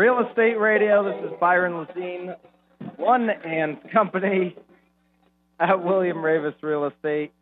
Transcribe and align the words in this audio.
Real 0.00 0.26
Estate 0.26 0.58
Radio. 0.58 1.04
This 1.04 1.30
is 1.30 1.36
Byron 1.38 1.72
Lazine, 1.72 2.34
one 2.96 3.28
and 3.28 3.76
company 3.92 4.56
at 5.60 5.84
William 5.84 6.16
Raveis 6.16 6.54
Real 6.62 6.86
Estate. 6.86 7.32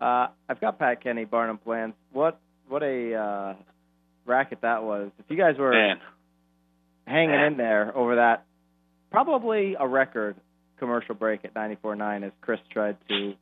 Uh, 0.00 0.28
I've 0.48 0.58
got 0.58 0.78
Pat 0.78 1.02
Kenny, 1.02 1.26
Barnum 1.26 1.58
Plans. 1.58 1.92
What 2.14 2.40
what 2.66 2.82
a 2.82 3.14
uh, 3.14 3.54
racket 4.24 4.62
that 4.62 4.82
was. 4.84 5.10
If 5.18 5.26
you 5.28 5.36
guys 5.36 5.58
were 5.58 5.72
Man, 5.72 5.98
hanging 7.06 7.38
in 7.38 7.58
there 7.58 7.94
over 7.94 8.14
that, 8.14 8.46
probably 9.10 9.76
a 9.78 9.86
record 9.86 10.36
commercial 10.78 11.14
break 11.14 11.44
at 11.44 11.52
94.9 11.52 12.24
as 12.24 12.32
Chris 12.40 12.60
tried 12.72 12.96
to 13.10 13.34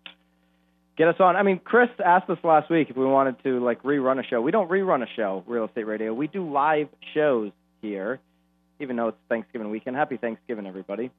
get 0.99 1.07
us 1.07 1.21
on. 1.21 1.37
I 1.37 1.45
mean, 1.45 1.61
Chris 1.63 1.91
asked 2.05 2.29
us 2.29 2.39
last 2.43 2.69
week 2.69 2.91
if 2.91 2.97
we 2.97 3.07
wanted 3.07 3.41
to 3.45 3.65
like 3.65 3.81
rerun 3.85 4.19
a 4.19 4.27
show. 4.27 4.41
We 4.41 4.51
don't 4.51 4.69
rerun 4.69 5.05
a 5.05 5.09
show, 5.15 5.45
Real 5.47 5.67
Estate 5.67 5.87
Radio. 5.87 6.13
We 6.13 6.27
do 6.27 6.51
live 6.51 6.89
shows 7.15 7.53
here, 7.81 8.19
even 8.81 8.97
though 8.97 9.09
it's 9.09 9.19
Thanksgiving 9.29 9.71
weekend. 9.71 9.97
Happy 9.97 10.17
Thanksgiving, 10.17 10.67
everybody. 10.67 11.11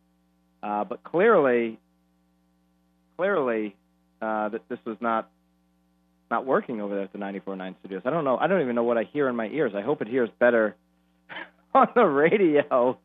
Uh, 0.62 0.84
but 0.84 1.04
clearly, 1.04 1.80
clearly, 3.18 3.76
uh, 4.22 4.50
that 4.50 4.62
this 4.70 4.80
was 4.86 4.98
not 5.00 5.30
not 6.30 6.46
working 6.46 6.82
over 6.82 6.96
there 6.96 7.04
at 7.04 7.12
the 7.12 7.20
94.9 7.20 7.76
studios. 7.80 8.04
I 8.06 8.10
don't 8.10 8.24
know. 8.24 8.38
I 8.38 8.48
don't 8.48 8.62
even 8.62 8.74
know 8.74 8.84
what 8.84 8.98
I 8.98 9.04
hear 9.04 9.28
in 9.28 9.36
my 9.36 9.48
ears. 9.48 9.74
I 9.76 9.82
hope 9.82 10.02
it 10.02 10.08
hears 10.08 10.30
better 10.40 10.76
on 11.74 11.88
the 11.94 12.06
radio. 12.06 12.98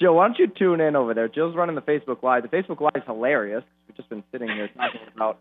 Joe, 0.00 0.12
why 0.14 0.28
don't 0.28 0.38
you 0.38 0.46
tune 0.46 0.80
in 0.80 0.94
over 0.94 1.14
there? 1.14 1.28
Jill's 1.28 1.56
running 1.56 1.74
the 1.74 1.82
Facebook 1.82 2.22
Live. 2.22 2.42
The 2.42 2.48
Facebook 2.48 2.80
Live 2.80 2.96
is 2.96 3.02
hilarious. 3.06 3.64
We've 3.88 3.96
just 3.96 4.08
been 4.08 4.22
sitting 4.30 4.48
here 4.48 4.68
talking 4.68 5.00
about 5.14 5.40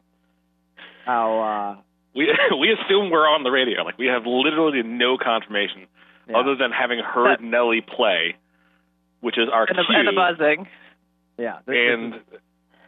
how 1.05 1.75
uh, 1.77 1.81
we 2.15 2.25
we 2.59 2.71
assume 2.71 3.09
we're 3.11 3.27
on 3.27 3.43
the 3.43 3.51
radio. 3.51 3.83
Like 3.83 3.97
we 3.97 4.07
have 4.07 4.23
literally 4.25 4.83
no 4.83 5.17
confirmation 5.17 5.87
yeah. 6.27 6.37
other 6.37 6.55
than 6.55 6.71
having 6.71 6.99
heard 6.99 7.41
Nelly 7.41 7.81
play, 7.81 8.35
which 9.21 9.37
is 9.37 9.47
our 9.51 9.65
And 9.67 9.77
the, 9.77 9.83
cue. 9.83 9.95
and 9.97 10.07
the 10.07 10.11
buzzing. 10.13 10.67
yeah. 11.37 11.59
This, 11.65 11.75
and 11.77 12.13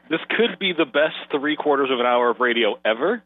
this 0.10 0.20
could 0.38 0.60
be 0.60 0.74
the 0.74 0.86
best 0.86 1.16
three 1.32 1.56
quarters 1.56 1.90
of 1.92 2.00
an 2.00 2.06
hour 2.06 2.30
of 2.30 2.40
radio 2.40 2.78
ever, 2.86 3.24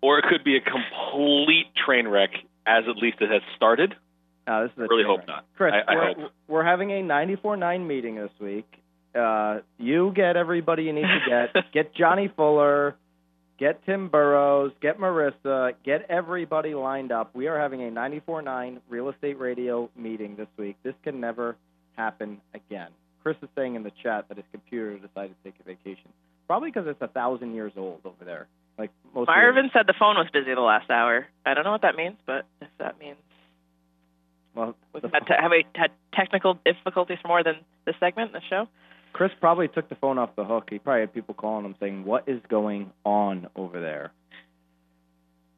or 0.00 0.18
it 0.18 0.24
could 0.28 0.44
be 0.44 0.56
a 0.56 0.60
complete 0.60 1.66
train 1.86 2.06
wreck, 2.08 2.30
as 2.66 2.84
at 2.88 2.96
least 2.96 3.18
it 3.20 3.30
has 3.30 3.42
started. 3.56 3.94
uh, 4.46 4.62
this 4.62 4.72
is 4.72 4.78
a 4.78 4.82
I 4.82 4.86
really 4.86 5.04
hope 5.04 5.18
wreck. 5.20 5.26
not. 5.28 5.44
Chris, 5.56 5.72
I- 5.74 5.92
I 5.92 5.94
we're, 5.96 6.06
hope. 6.14 6.32
we're 6.48 6.64
having 6.64 6.90
a 6.90 7.02
94.9 7.02 7.86
meeting 7.86 8.16
this 8.16 8.30
week. 8.40 8.66
Uh, 9.14 9.58
you 9.78 10.10
get 10.14 10.36
everybody 10.36 10.84
you 10.84 10.92
need 10.94 11.02
to 11.02 11.18
get. 11.52 11.64
get 11.72 11.94
Johnny 11.94 12.28
Fuller. 12.34 12.94
Get 13.62 13.86
Tim 13.86 14.08
Burrows. 14.08 14.72
Get 14.80 14.98
Marissa. 14.98 15.74
Get 15.84 16.04
everybody 16.10 16.74
lined 16.74 17.12
up. 17.12 17.32
We 17.32 17.46
are 17.46 17.56
having 17.56 17.80
a 17.82 17.92
94.9 17.92 18.80
real 18.88 19.08
estate 19.08 19.38
radio 19.38 19.88
meeting 19.94 20.34
this 20.34 20.48
week. 20.58 20.74
This 20.82 20.94
can 21.04 21.20
never 21.20 21.54
happen 21.96 22.40
again. 22.54 22.88
Chris 23.22 23.36
is 23.40 23.48
saying 23.54 23.76
in 23.76 23.84
the 23.84 23.92
chat 24.02 24.24
that 24.26 24.36
his 24.36 24.46
computer 24.50 24.98
decided 24.98 25.36
to 25.40 25.44
take 25.44 25.54
a 25.60 25.62
vacation. 25.62 26.10
Probably 26.48 26.72
because 26.72 26.88
it's 26.88 27.00
a 27.02 27.06
thousand 27.06 27.54
years 27.54 27.70
old 27.76 28.00
over 28.04 28.24
there. 28.24 28.48
Like 28.78 28.90
most. 29.14 29.28
Marvin 29.28 29.70
said 29.72 29.86
the 29.86 29.94
phone 29.96 30.16
was 30.16 30.26
busy 30.32 30.52
the 30.52 30.60
last 30.60 30.90
hour. 30.90 31.28
I 31.46 31.54
don't 31.54 31.62
know 31.62 31.70
what 31.70 31.82
that 31.82 31.94
means, 31.94 32.16
but 32.26 32.44
if 32.60 32.68
that 32.80 32.98
means 32.98 33.18
Well, 34.56 34.74
we've 34.92 35.04
had, 35.04 35.24
te- 35.24 35.40
have 35.40 35.52
we 35.52 35.66
had 35.76 35.92
technical 36.12 36.58
difficulties 36.64 37.18
for 37.22 37.28
more 37.28 37.44
than 37.44 37.58
this 37.86 37.94
segment 38.00 38.30
in 38.30 38.32
the 38.32 38.42
show? 38.50 38.66
Chris 39.12 39.30
probably 39.40 39.68
took 39.68 39.88
the 39.88 39.94
phone 39.96 40.18
off 40.18 40.30
the 40.36 40.44
hook. 40.44 40.68
He 40.70 40.78
probably 40.78 41.00
had 41.00 41.12
people 41.12 41.34
calling 41.34 41.64
him 41.64 41.74
saying, 41.80 42.04
"What 42.04 42.28
is 42.28 42.40
going 42.48 42.92
on 43.04 43.48
over 43.56 43.80
there?" 43.80 44.12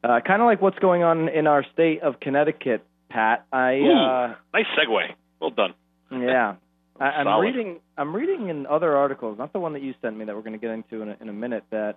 Uh, 0.03 0.19
kind 0.25 0.41
of 0.41 0.45
like 0.45 0.61
what's 0.61 0.77
going 0.79 1.03
on 1.03 1.29
in 1.29 1.47
our 1.47 1.65
state 1.73 2.01
of 2.03 2.19
Connecticut, 2.19 2.85
Pat. 3.09 3.45
I 3.51 3.73
Ooh. 3.75 3.91
uh, 3.91 4.35
Nice 4.53 4.65
segue. 4.77 5.07
Well 5.39 5.49
done. 5.49 5.73
yeah, 6.11 6.55
I, 6.99 7.05
I'm 7.05 7.25
Solid. 7.25 7.41
reading. 7.45 7.79
I'm 7.97 8.15
reading 8.15 8.49
in 8.49 8.67
other 8.67 8.95
articles, 8.95 9.37
not 9.37 9.53
the 9.53 9.59
one 9.59 9.73
that 9.73 9.81
you 9.81 9.93
sent 10.01 10.17
me 10.17 10.25
that 10.25 10.35
we're 10.35 10.41
going 10.41 10.53
to 10.53 10.59
get 10.59 10.71
into 10.71 11.01
in 11.01 11.09
a, 11.09 11.17
in 11.21 11.29
a 11.29 11.33
minute. 11.33 11.63
That 11.71 11.95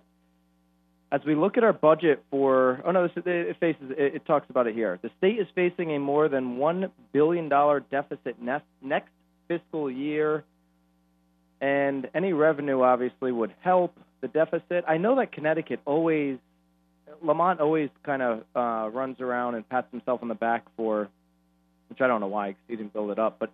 as 1.10 1.20
we 1.26 1.34
look 1.34 1.56
at 1.56 1.64
our 1.64 1.72
budget 1.72 2.22
for, 2.30 2.80
oh 2.84 2.90
no, 2.92 3.08
this, 3.08 3.22
it 3.26 3.56
faces. 3.60 3.90
It, 3.90 4.14
it 4.16 4.26
talks 4.26 4.48
about 4.48 4.66
it 4.66 4.74
here. 4.74 4.98
The 5.02 5.10
state 5.18 5.38
is 5.38 5.46
facing 5.54 5.94
a 5.94 5.98
more 5.98 6.28
than 6.28 6.56
one 6.56 6.90
billion 7.12 7.48
dollar 7.48 7.80
deficit 7.80 8.40
next 8.40 8.66
next 8.80 9.10
fiscal 9.48 9.90
year, 9.90 10.44
and 11.60 12.08
any 12.14 12.32
revenue 12.32 12.82
obviously 12.82 13.32
would 13.32 13.52
help 13.60 13.98
the 14.20 14.28
deficit. 14.28 14.84
I 14.86 14.96
know 14.96 15.16
that 15.16 15.32
Connecticut 15.32 15.80
always, 15.84 16.38
Lamont 17.22 17.60
always 17.60 17.90
kind 18.04 18.22
of 18.22 18.44
uh, 18.54 18.90
runs 18.90 19.20
around 19.20 19.54
and 19.54 19.68
pats 19.68 19.88
himself 19.90 20.22
on 20.22 20.28
the 20.28 20.34
back 20.34 20.64
for, 20.76 21.08
which 21.88 22.00
I 22.00 22.06
don't 22.06 22.20
know 22.20 22.28
why, 22.28 22.54
he 22.68 22.76
didn't 22.76 22.92
build 22.92 23.10
it 23.10 23.18
up, 23.18 23.38
but 23.38 23.50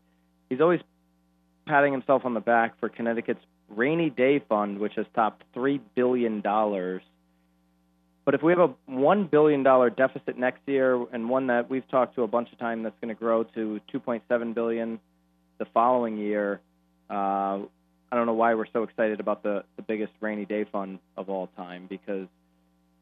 he's 0.49 0.61
always 0.61 0.81
patting 1.67 1.93
himself 1.93 2.25
on 2.25 2.35
the 2.35 2.41
back 2.41 2.79
for 2.79 2.89
Connecticut's 2.89 3.45
rainy 3.71 4.11
day 4.11 4.43
fund, 4.49 4.79
which 4.79 4.95
has 4.97 5.07
topped 5.15 5.43
three 5.55 5.81
billion 5.95 6.41
dollars. 6.41 7.03
But 8.25 8.35
if 8.35 8.43
we 8.43 8.53
have 8.53 8.71
a 8.71 8.75
one 8.87 9.27
billion 9.27 9.63
dollar 9.63 9.91
deficit 9.91 10.39
next 10.39 10.61
year, 10.67 11.03
and 11.13 11.29
one 11.29 11.49
that 11.49 11.69
we've 11.69 11.89
talked 11.89 12.15
to 12.17 12.23
a 12.23 12.27
bunch 12.27 12.51
of 12.53 12.59
time 12.59 12.83
that's 12.83 12.97
going 13.01 13.15
to 13.15 13.19
grow 13.19 13.45
to 13.45 13.81
2.7 13.93 14.55
billion 14.55 14.99
the 15.59 15.67
following 15.67 16.17
year. 16.17 16.61
Uh, 17.09 17.61
I 18.15 18.17
don't 18.17 18.27
know 18.27 18.35
why 18.35 18.55
we're 18.55 18.67
so 18.73 18.85
excited 18.85 19.19
about 19.19 19.43
the 19.43 19.65
the 19.75 19.83
biggest 19.83 20.13
rainy 20.21 20.45
day 20.45 20.65
fund 20.71 21.01
of 21.17 21.29
all 21.29 21.49
time 21.57 21.87
because 21.89 22.29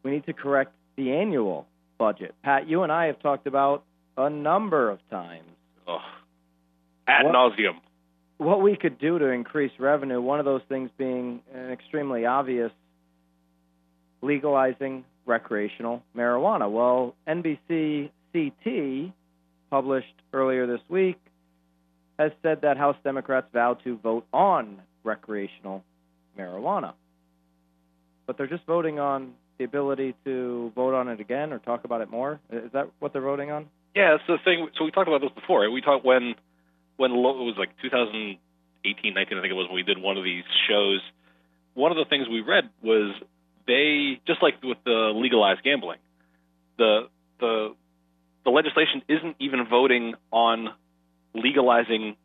we 0.02 0.10
need 0.10 0.24
to 0.24 0.32
correct 0.32 0.72
the 0.96 1.12
annual 1.12 1.66
budget. 1.98 2.34
Pat, 2.42 2.66
you 2.66 2.82
and 2.82 2.90
I 2.90 3.06
have 3.08 3.20
talked 3.20 3.46
about 3.46 3.84
a 4.16 4.30
number 4.30 4.88
of 4.88 5.00
times 5.10 5.44
Ugh. 5.86 6.00
Ad 7.06 7.26
What? 7.26 7.34
nauseum. 7.34 7.74
what 8.38 8.62
we 8.62 8.74
could 8.74 8.98
do 8.98 9.18
to 9.18 9.26
increase 9.26 9.72
revenue. 9.78 10.18
One 10.18 10.38
of 10.38 10.46
those 10.46 10.62
things 10.66 10.88
being 10.96 11.42
an 11.54 11.70
extremely 11.72 12.24
obvious 12.24 12.72
legalizing 14.22 15.04
recreational 15.26 16.02
marijuana. 16.16 16.70
Well, 16.70 17.14
NBC 17.28 18.10
CT 18.32 19.12
published 19.70 20.14
earlier 20.32 20.66
this 20.66 20.80
week 20.88 21.18
has 22.18 22.32
said 22.42 22.62
that 22.62 22.76
House 22.78 22.96
Democrats 23.04 23.48
vow 23.52 23.74
to 23.84 23.96
vote 23.98 24.24
on 24.32 24.78
recreational 25.04 25.84
marijuana. 26.38 26.94
But 28.26 28.38
they're 28.38 28.46
just 28.46 28.64
voting 28.66 28.98
on 28.98 29.32
the 29.58 29.64
ability 29.64 30.14
to 30.24 30.72
vote 30.74 30.94
on 30.94 31.08
it 31.08 31.20
again 31.20 31.52
or 31.52 31.58
talk 31.58 31.84
about 31.84 32.00
it 32.00 32.10
more. 32.10 32.40
Is 32.50 32.72
that 32.72 32.88
what 32.98 33.12
they're 33.12 33.22
voting 33.22 33.50
on? 33.50 33.66
Yeah, 33.94 34.16
that's 34.16 34.26
the 34.26 34.38
thing. 34.44 34.68
So 34.78 34.84
we 34.84 34.90
talked 34.90 35.08
about 35.08 35.20
this 35.20 35.32
before. 35.34 35.70
We 35.70 35.80
talked 35.80 36.04
when 36.04 36.34
when 36.96 37.10
it 37.10 37.14
was 37.14 37.56
like 37.58 37.70
2018, 37.82 39.14
19, 39.14 39.38
I 39.38 39.40
think 39.40 39.50
it 39.50 39.54
was 39.54 39.66
when 39.68 39.74
we 39.74 39.82
did 39.82 39.98
one 39.98 40.16
of 40.16 40.24
these 40.24 40.44
shows. 40.68 41.00
One 41.74 41.90
of 41.90 41.96
the 41.96 42.04
things 42.04 42.28
we 42.28 42.40
read 42.40 42.70
was 42.82 43.14
they 43.66 44.20
just 44.26 44.42
like 44.42 44.62
with 44.62 44.78
the 44.84 45.12
legalized 45.14 45.62
gambling, 45.62 45.98
the 46.78 47.08
the 47.40 47.74
the 48.44 48.50
legislation 48.50 49.02
isn't 49.08 49.36
even 49.38 49.66
voting 49.68 50.14
on 50.30 50.68
legalizing 51.34 52.16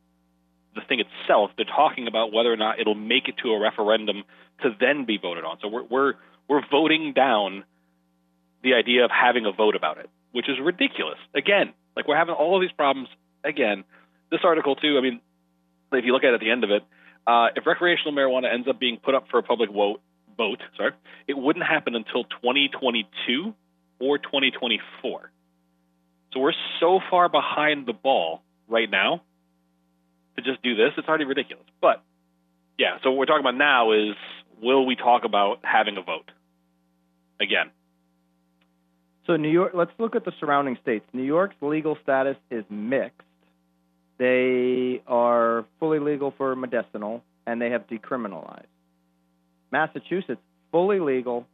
the 0.78 0.86
thing 0.88 1.00
itself. 1.00 1.52
They're 1.58 1.66
talking 1.66 2.08
about 2.08 2.32
whether 2.32 2.52
or 2.52 2.58
not 2.58 2.80
it'll 2.80 2.96
make 2.96 3.28
it 3.28 3.36
to 3.44 3.50
a 3.50 3.60
referendum 3.60 4.24
to 4.64 4.70
then 4.80 5.06
be 5.06 5.18
voted 5.18 5.44
on. 5.44 5.58
So 5.62 5.68
we're 5.68 5.84
we're 5.84 6.14
we're 6.48 6.62
voting 6.70 7.14
down 7.14 7.64
the 8.64 8.74
idea 8.74 9.06
of 9.06 9.12
having 9.12 9.46
a 9.46 9.52
vote 9.52 9.76
about 9.76 9.98
it, 9.98 10.10
which 10.32 10.50
is 10.50 10.56
ridiculous. 10.64 11.18
Again, 11.36 11.74
like 11.96 12.08
we're 12.08 12.18
having 12.18 12.36
all 12.36 12.56
of 12.56 12.62
these 12.62 12.72
problems 12.72 13.10
again. 13.44 13.84
This 14.32 14.42
article 14.44 14.76
too. 14.76 14.98
I 14.98 15.02
mean, 15.02 15.22
if 15.92 16.06
you 16.06 16.14
look 16.14 16.24
at 16.24 16.32
it 16.32 16.36
at 16.36 16.40
the 16.40 16.52
end 16.52 16.64
of 16.64 16.72
it, 16.72 16.84
uh, 17.26 17.48
if 17.56 17.66
recreational 17.66 18.14
marijuana 18.14 18.54
ends 18.54 18.68
up 18.68 18.80
being 18.80 18.98
put 18.98 19.16
up 19.16 19.26
for 19.30 19.38
a 19.38 19.44
public 19.44 19.70
vote, 19.72 20.02
vote, 20.38 20.62
sorry, 20.76 20.92
it 21.28 21.38
wouldn't 21.38 21.66
happen 21.66 21.96
until 21.96 22.24
2022 22.24 23.54
or 24.00 24.18
2024. 24.18 25.32
So 26.34 26.40
we're 26.40 26.54
so 26.80 27.00
far 27.10 27.30
behind 27.30 27.86
the 27.86 27.94
ball 27.94 28.42
right 28.68 28.90
now 28.90 29.24
to 30.38 30.44
just 30.44 30.62
do 30.64 30.75
this. 30.75 30.92
It's 30.98 31.07
already 31.07 31.25
ridiculous. 31.25 31.66
But 31.81 32.04
yeah, 32.78 32.98
so 33.04 33.10
what 33.10 33.19
we're 33.19 33.25
talking 33.25 33.42
about 33.42 33.57
now 33.57 33.92
is 33.92 34.16
will 34.62 34.86
we 34.86 34.95
talk 34.95 35.24
about 35.25 35.60
having 35.63 35.98
a 35.98 36.01
vote 36.01 36.31
again? 37.42 37.72
So 39.25 39.36
New 39.36 39.50
York, 39.50 39.74
let's 39.75 39.92
look 39.98 40.16
at 40.16 40.24
the 40.24 40.31
surrounding 40.39 40.78
states. 40.81 41.06
New 41.12 41.24
York's 41.24 41.56
legal 41.62 41.98
status 42.01 42.38
is 42.50 42.63
mixed. 42.69 43.22
They 44.18 45.01
are 45.06 45.66
fully 45.80 46.00
legal 46.00 46.34
for 46.38 46.56
medicinal 46.56 47.24
and 47.45 47.62
they 47.62 47.69
have 47.72 47.88
decriminalized. 47.88 48.66
Massachusetts 49.72 50.42
fully 50.72 51.00
legal, 51.00 51.45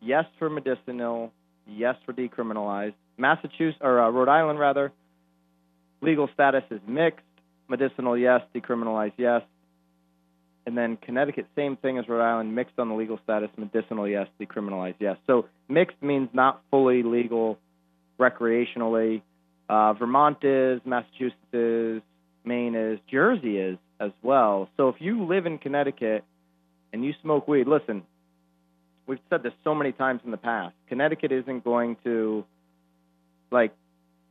yes 0.00 0.24
for 0.38 0.48
medicinal, 0.48 1.32
yes 1.66 1.96
for 2.06 2.12
decriminalized. 2.12 2.94
Massachusetts 3.18 3.78
or 3.82 4.00
uh, 4.00 4.10
Rhode 4.10 4.28
Island 4.28 4.58
rather, 4.58 4.92
legal 6.00 6.28
status 6.32 6.64
is 6.70 6.80
mixed, 6.86 7.25
medicinal 7.68 8.16
yes, 8.16 8.42
decriminalized 8.54 9.14
yes. 9.16 9.42
And 10.66 10.76
then 10.76 10.96
Connecticut, 10.96 11.46
same 11.54 11.76
thing 11.76 11.98
as 11.98 12.08
Rhode 12.08 12.22
Island, 12.22 12.54
mixed 12.54 12.78
on 12.78 12.88
the 12.88 12.94
legal 12.94 13.20
status, 13.22 13.50
medicinal 13.56 14.08
yes, 14.08 14.26
decriminalized 14.40 14.96
yes. 14.98 15.16
So 15.26 15.46
mixed 15.68 16.02
means 16.02 16.28
not 16.32 16.60
fully 16.70 17.02
legal 17.04 17.58
recreationally. 18.18 19.22
Uh, 19.68 19.92
Vermont 19.92 20.42
is, 20.42 20.80
Massachusetts 20.84 21.36
is, 21.52 22.02
Maine 22.44 22.74
is, 22.74 22.98
Jersey 23.10 23.58
is 23.58 23.78
as 24.00 24.10
well. 24.22 24.68
So 24.76 24.88
if 24.88 24.96
you 24.98 25.24
live 25.24 25.46
in 25.46 25.58
Connecticut 25.58 26.24
and 26.92 27.04
you 27.04 27.14
smoke 27.22 27.46
weed, 27.46 27.68
listen, 27.68 28.02
we've 29.06 29.18
said 29.30 29.42
this 29.42 29.52
so 29.62 29.74
many 29.74 29.92
times 29.92 30.20
in 30.24 30.30
the 30.30 30.36
past. 30.36 30.74
Connecticut 30.88 31.32
isn't 31.32 31.64
going 31.64 31.96
to 32.04 32.44
like 33.50 33.72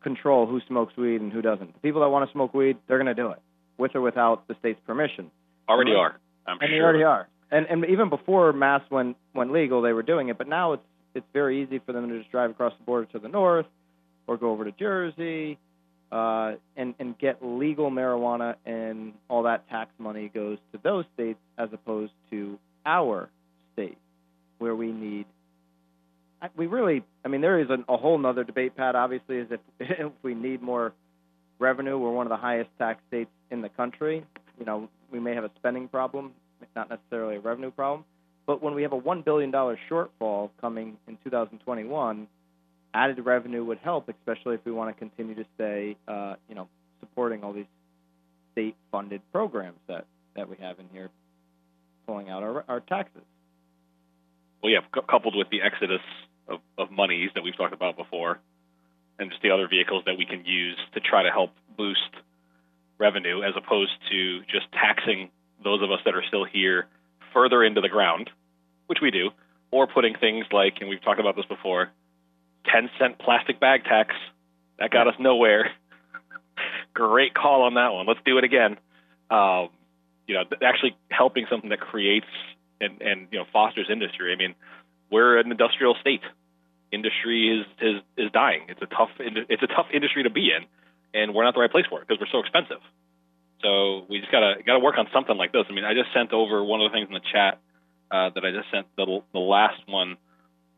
control 0.05 0.45
who 0.45 0.61
smokes 0.67 0.95
weed 0.95 1.19
and 1.19 1.33
who 1.33 1.41
doesn't. 1.41 1.73
The 1.73 1.79
people 1.79 2.01
that 2.01 2.09
want 2.09 2.29
to 2.29 2.31
smoke 2.31 2.53
weed, 2.53 2.77
they're 2.87 2.99
going 2.99 3.07
to 3.07 3.15
do 3.15 3.31
it 3.31 3.39
with 3.79 3.95
or 3.95 4.01
without 4.01 4.47
the 4.47 4.55
state's 4.59 4.79
permission. 4.85 5.31
Already 5.67 5.95
are. 5.95 6.19
I'm 6.45 6.59
and 6.61 6.69
sure. 6.69 6.77
they 6.77 6.83
already 6.83 7.03
are. 7.03 7.27
And 7.51 7.65
and 7.65 7.85
even 7.89 8.09
before 8.09 8.53
mass 8.53 8.81
went 8.91 9.17
went 9.33 9.51
legal, 9.51 9.81
they 9.81 9.93
were 9.93 10.03
doing 10.03 10.29
it. 10.29 10.37
But 10.37 10.47
now 10.47 10.73
it's 10.73 10.83
it's 11.15 11.25
very 11.33 11.63
easy 11.63 11.79
for 11.79 11.91
them 11.91 12.07
to 12.07 12.19
just 12.19 12.29
drive 12.31 12.51
across 12.51 12.73
the 12.77 12.83
border 12.83 13.07
to 13.13 13.19
the 13.19 13.27
north, 13.27 13.65
or 14.27 14.37
go 14.37 14.51
over 14.51 14.63
to 14.63 14.71
Jersey, 14.71 15.57
uh, 16.11 16.53
and 16.77 16.93
and 16.99 17.17
get 17.17 17.43
legal 17.43 17.89
marijuana, 17.89 18.55
and 18.63 19.13
all 19.27 19.43
that 19.43 19.67
tax 19.69 19.89
money 19.97 20.29
goes 20.31 20.59
to 20.71 20.79
those 20.83 21.05
states 21.15 21.39
as 21.57 21.69
opposed 21.73 22.13
to 22.29 22.59
our 22.85 23.29
state, 23.73 23.97
where 24.59 24.75
we 24.75 24.91
need. 24.91 25.25
We 26.55 26.67
really, 26.67 27.03
I 27.23 27.27
mean, 27.27 27.41
there 27.41 27.59
is 27.59 27.69
an, 27.69 27.85
a 27.89 27.97
whole 27.97 28.17
nother 28.17 28.43
debate, 28.43 28.75
Pat. 28.75 28.95
Obviously, 28.95 29.37
is 29.37 29.47
if 29.51 29.59
if 29.79 30.11
we 30.21 30.33
need 30.35 30.61
more 30.61 30.93
revenue, 31.59 31.97
we're 31.97 32.11
one 32.11 32.25
of 32.25 32.29
the 32.29 32.37
highest 32.37 32.69
tax 32.77 33.01
states 33.07 33.31
in 33.51 33.61
the 33.61 33.69
country. 33.69 34.25
You 34.59 34.65
know, 34.65 34.89
we 35.11 35.19
may 35.19 35.33
have 35.33 35.43
a 35.43 35.51
spending 35.57 35.87
problem, 35.87 36.33
not 36.75 36.89
necessarily 36.89 37.37
a 37.37 37.39
revenue 37.39 37.71
problem. 37.71 38.05
But 38.45 38.61
when 38.61 38.75
we 38.75 38.83
have 38.83 38.91
a 38.91 38.97
one 38.97 39.21
billion 39.21 39.51
dollar 39.51 39.77
shortfall 39.89 40.51
coming 40.61 40.97
in 41.07 41.17
2021, 41.23 42.27
added 42.93 43.25
revenue 43.25 43.63
would 43.65 43.79
help, 43.79 44.09
especially 44.09 44.55
if 44.55 44.61
we 44.65 44.71
want 44.71 44.95
to 44.95 44.99
continue 44.99 45.35
to 45.35 45.45
stay, 45.55 45.97
uh, 46.07 46.35
you 46.47 46.55
know, 46.55 46.67
supporting 46.99 47.43
all 47.43 47.53
these 47.53 47.65
state-funded 48.53 49.21
programs 49.31 49.79
that 49.87 50.05
that 50.35 50.49
we 50.49 50.57
have 50.57 50.79
in 50.79 50.85
here, 50.91 51.09
pulling 52.05 52.29
out 52.29 52.43
our 52.43 52.63
our 52.67 52.79
taxes. 52.81 53.21
well, 54.61 54.71
yeah, 54.71 54.79
cou- 54.93 55.01
coupled 55.01 55.35
with 55.35 55.49
the 55.49 55.61
exodus 55.61 56.01
of, 56.47 56.59
of 56.77 56.91
monies 56.91 57.31
that 57.35 57.43
we've 57.43 57.57
talked 57.57 57.73
about 57.73 57.97
before, 57.97 58.39
and 59.19 59.29
just 59.29 59.41
the 59.41 59.51
other 59.51 59.67
vehicles 59.67 60.03
that 60.05 60.17
we 60.17 60.25
can 60.25 60.45
use 60.45 60.77
to 60.93 60.99
try 60.99 61.23
to 61.23 61.31
help 61.31 61.51
boost 61.77 61.99
revenue, 62.97 63.43
as 63.43 63.53
opposed 63.55 63.91
to 64.09 64.41
just 64.41 64.71
taxing 64.71 65.29
those 65.63 65.81
of 65.81 65.91
us 65.91 65.99
that 66.05 66.15
are 66.15 66.23
still 66.27 66.45
here 66.45 66.87
further 67.33 67.63
into 67.63 67.81
the 67.81 67.89
ground, 67.89 68.29
which 68.87 68.99
we 69.01 69.11
do, 69.11 69.29
or 69.71 69.87
putting 69.87 70.15
things 70.15 70.45
like, 70.51 70.77
and 70.79 70.89
we've 70.89 71.01
talked 71.01 71.19
about 71.19 71.35
this 71.35 71.45
before, 71.45 71.91
10 72.73 72.89
cent 72.99 73.19
plastic 73.19 73.59
bag 73.59 73.83
tax. 73.83 74.15
That 74.79 74.91
got 74.91 75.07
us 75.07 75.15
nowhere. 75.19 75.71
Great 76.93 77.33
call 77.33 77.63
on 77.63 77.75
that 77.75 77.93
one. 77.93 78.05
Let's 78.07 78.19
do 78.25 78.37
it 78.37 78.43
again. 78.43 78.77
Um, 79.29 79.69
you 80.27 80.35
know, 80.35 80.43
actually 80.63 80.95
helping 81.09 81.45
something 81.49 81.69
that 81.69 81.79
creates 81.79 82.27
and, 82.81 83.01
and 83.01 83.27
you 83.31 83.39
know 83.39 83.45
fosters 83.51 83.87
industry. 83.91 84.33
I 84.33 84.35
mean, 84.35 84.55
we're 85.11 85.37
an 85.37 85.51
industrial 85.51 85.95
state. 86.01 86.21
Industry 86.91 87.59
is 87.59 87.65
is 87.81 88.01
is 88.17 88.31
dying. 88.31 88.65
It's 88.69 88.81
a 88.81 88.85
tough 88.85 89.09
it's 89.19 89.63
a 89.63 89.67
tough 89.67 89.87
industry 89.93 90.23
to 90.23 90.29
be 90.29 90.51
in, 90.51 90.65
and 91.13 91.33
we're 91.33 91.43
not 91.43 91.53
the 91.53 91.59
right 91.59 91.71
place 91.71 91.85
for 91.89 92.01
it 92.01 92.07
because 92.07 92.19
we're 92.21 92.31
so 92.31 92.39
expensive. 92.39 92.81
So 93.61 94.05
we 94.09 94.19
just 94.19 94.31
gotta 94.31 94.55
gotta 94.65 94.79
work 94.79 94.97
on 94.97 95.07
something 95.13 95.35
like 95.35 95.51
this. 95.51 95.63
I 95.69 95.73
mean, 95.73 95.83
I 95.85 95.93
just 95.93 96.13
sent 96.13 96.31
over 96.31 96.63
one 96.63 96.81
of 96.81 96.91
the 96.91 96.95
things 96.95 97.07
in 97.07 97.13
the 97.13 97.25
chat 97.33 97.59
uh, 98.11 98.29
that 98.35 98.45
I 98.45 98.51
just 98.51 98.69
sent. 98.71 98.87
The 98.95 99.21
the 99.33 99.39
last 99.39 99.81
one 99.87 100.17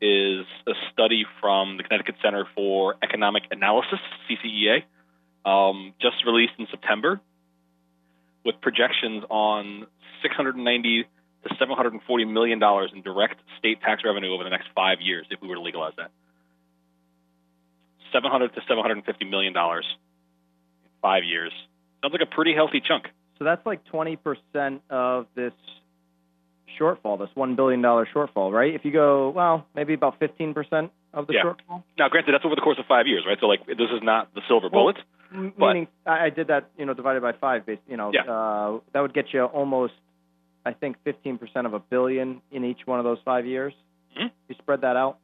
is 0.00 0.46
a 0.66 0.72
study 0.92 1.24
from 1.40 1.76
the 1.76 1.82
Connecticut 1.82 2.16
Center 2.22 2.46
for 2.54 2.96
Economic 3.02 3.44
Analysis 3.50 4.00
(CCEA), 4.28 4.82
um, 5.44 5.92
just 6.00 6.24
released 6.26 6.54
in 6.58 6.66
September, 6.70 7.20
with 8.44 8.60
projections 8.60 9.24
on 9.28 9.86
690 10.22 11.04
to 11.46 11.54
740 11.58 12.24
million 12.24 12.58
dollars 12.58 12.90
in 12.94 13.02
direct 13.02 13.40
state 13.58 13.80
tax 13.80 14.02
revenue 14.04 14.32
over 14.34 14.44
the 14.44 14.50
next 14.50 14.68
five 14.74 14.98
years 15.00 15.26
if 15.30 15.40
we 15.40 15.48
were 15.48 15.54
to 15.54 15.60
legalize 15.60 15.92
that. 15.96 16.10
700 18.12 18.54
to 18.54 18.60
750 18.66 19.24
million 19.26 19.52
dollars 19.52 19.84
in 20.84 20.90
five 21.02 21.24
years 21.24 21.52
sounds 22.02 22.12
like 22.12 22.22
a 22.22 22.26
pretty 22.34 22.54
healthy 22.54 22.80
chunk. 22.80 23.04
So 23.38 23.44
that's 23.44 23.64
like 23.66 23.84
20% 23.92 24.80
of 24.90 25.26
this 25.34 25.52
shortfall, 26.78 27.18
this 27.18 27.28
$1 27.36 27.56
billion 27.56 27.82
shortfall, 27.82 28.52
right? 28.52 28.74
If 28.74 28.84
you 28.84 28.92
go, 28.92 29.30
well, 29.30 29.66
maybe 29.74 29.94
about 29.94 30.18
15% 30.20 30.90
of 31.14 31.26
the 31.26 31.34
Yeah. 31.34 31.42
shortfall. 31.44 31.82
Now, 31.98 32.08
granted, 32.08 32.32
that's 32.32 32.44
over 32.44 32.54
the 32.54 32.60
course 32.60 32.78
of 32.78 32.86
five 32.86 33.06
years, 33.06 33.24
right? 33.26 33.36
So, 33.40 33.46
like, 33.46 33.66
this 33.66 33.90
is 33.92 34.02
not 34.02 34.32
the 34.34 34.42
silver 34.48 34.70
bullet. 34.70 34.96
Meaning, 35.32 35.88
I 36.06 36.30
did 36.30 36.48
that, 36.48 36.70
you 36.78 36.84
know, 36.86 36.94
divided 36.94 37.20
by 37.22 37.32
five, 37.32 37.66
bas- 37.66 37.78
you 37.88 37.96
know, 37.96 38.12
Yeah. 38.12 38.22
uh, 38.22 38.78
that 38.92 39.00
would 39.00 39.12
get 39.14 39.32
you 39.32 39.44
almost, 39.44 39.94
I 40.68 40.74
think, 40.74 40.96
15% 41.06 41.64
of 41.64 41.72
a 41.72 41.78
billion 41.80 42.42
in 42.52 42.64
each 42.64 42.86
one 42.86 42.98
of 42.98 43.04
those 43.04 43.18
five 43.24 43.46
years. 43.46 43.72
Mhm. 44.16 44.30
You 44.48 44.54
spread 44.58 44.82
that 44.82 44.96
out. 44.96 45.16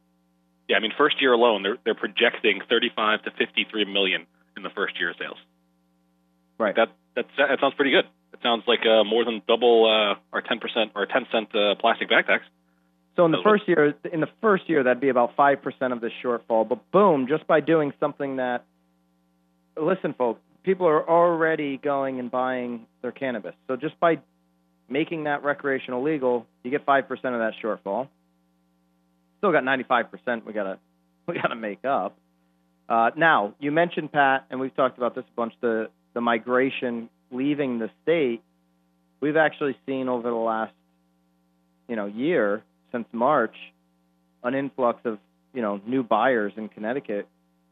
Yeah, 0.68 0.78
I 0.78 0.80
mean, 0.80 0.92
first 0.96 1.20
year 1.20 1.32
alone, 1.32 1.62
they're 1.62 1.76
they're 1.84 1.94
projecting 1.94 2.62
35 2.68 3.22
to 3.24 3.30
53 3.32 3.84
million 3.84 4.26
in 4.56 4.62
the 4.62 4.70
first 4.70 4.98
year 4.98 5.10
of 5.10 5.16
sales. 5.18 5.36
Right. 6.58 6.74
That 6.74 6.88
that 7.16 7.26
that 7.36 7.60
sounds 7.60 7.74
pretty 7.74 7.90
good. 7.90 8.06
It 8.32 8.40
sounds 8.42 8.64
like 8.66 8.80
uh, 8.86 9.04
more 9.04 9.24
than 9.24 9.42
double 9.46 9.84
uh, 9.84 10.16
our 10.32 10.40
10 10.40 10.60
percent 10.60 10.92
or 10.94 11.04
10 11.06 11.26
cent 11.30 11.54
uh, 11.54 11.74
plastic 11.74 12.08
bag 12.08 12.26
tax. 12.26 12.44
So 13.16 13.24
in 13.26 13.30
the 13.30 13.42
first 13.44 13.68
year, 13.68 13.94
in 14.12 14.20
the 14.20 14.30
first 14.40 14.68
year, 14.68 14.82
that'd 14.82 15.00
be 15.00 15.10
about 15.10 15.36
five 15.36 15.62
percent 15.62 15.92
of 15.92 16.00
the 16.00 16.10
shortfall. 16.22 16.66
But 16.68 16.90
boom, 16.90 17.26
just 17.28 17.46
by 17.46 17.60
doing 17.60 17.92
something 18.00 18.36
that, 18.36 18.64
listen, 19.76 20.14
folks, 20.14 20.40
people 20.64 20.86
are 20.88 21.08
already 21.08 21.76
going 21.76 22.18
and 22.18 22.30
buying 22.30 22.86
their 23.02 23.12
cannabis. 23.12 23.54
So 23.68 23.76
just 23.76 24.00
by 24.00 24.18
making 24.88 25.24
that 25.24 25.44
recreational 25.44 26.02
legal, 26.02 26.46
you 26.62 26.70
get 26.70 26.84
five 26.84 27.08
percent 27.08 27.34
of 27.34 27.40
that 27.40 27.54
shortfall. 27.62 28.08
Still 29.38 29.52
got 29.52 29.64
ninety-five 29.64 30.10
percent. 30.10 30.46
We 30.46 30.52
gotta 30.52 30.78
we 31.26 31.34
gotta 31.34 31.56
make 31.56 31.84
up. 31.84 32.16
Uh, 32.88 33.10
now 33.16 33.54
you 33.58 33.72
mentioned 33.72 34.12
Pat, 34.12 34.46
and 34.50 34.60
we've 34.60 34.74
talked 34.74 34.98
about 34.98 35.14
this 35.14 35.24
a 35.24 35.36
bunch. 35.36 35.54
The 35.60 35.88
the 36.14 36.20
migration 36.20 37.08
leaving 37.30 37.78
the 37.78 37.90
state. 38.02 38.42
We've 39.20 39.36
actually 39.36 39.76
seen 39.86 40.08
over 40.08 40.28
the 40.28 40.36
last 40.36 40.74
you 41.88 41.96
know 41.96 42.06
year 42.06 42.62
since 42.92 43.06
March 43.12 43.56
an 44.42 44.54
influx 44.54 45.00
of 45.04 45.18
you 45.52 45.62
know 45.62 45.80
new 45.86 46.02
buyers 46.02 46.52
in 46.56 46.68
Connecticut 46.68 47.26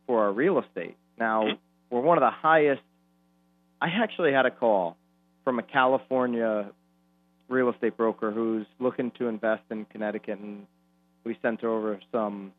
for 0.06 0.24
our 0.24 0.32
real 0.32 0.58
estate. 0.58 0.96
Now 1.18 1.46
we're 1.90 2.00
one 2.00 2.18
of 2.18 2.22
the 2.22 2.30
highest. 2.30 2.82
I 3.80 3.88
actually 3.88 4.32
had 4.32 4.46
a 4.46 4.50
call 4.50 4.96
from 5.44 5.58
a 5.58 5.62
California 5.62 6.70
real 7.52 7.70
estate 7.70 7.96
broker 7.96 8.32
who's 8.32 8.66
looking 8.80 9.12
to 9.18 9.28
invest 9.28 9.62
in 9.70 9.84
Connecticut, 9.86 10.38
and 10.38 10.66
we 11.24 11.36
sent 11.42 11.60
her 11.60 11.68
over 11.68 12.00
some 12.10 12.52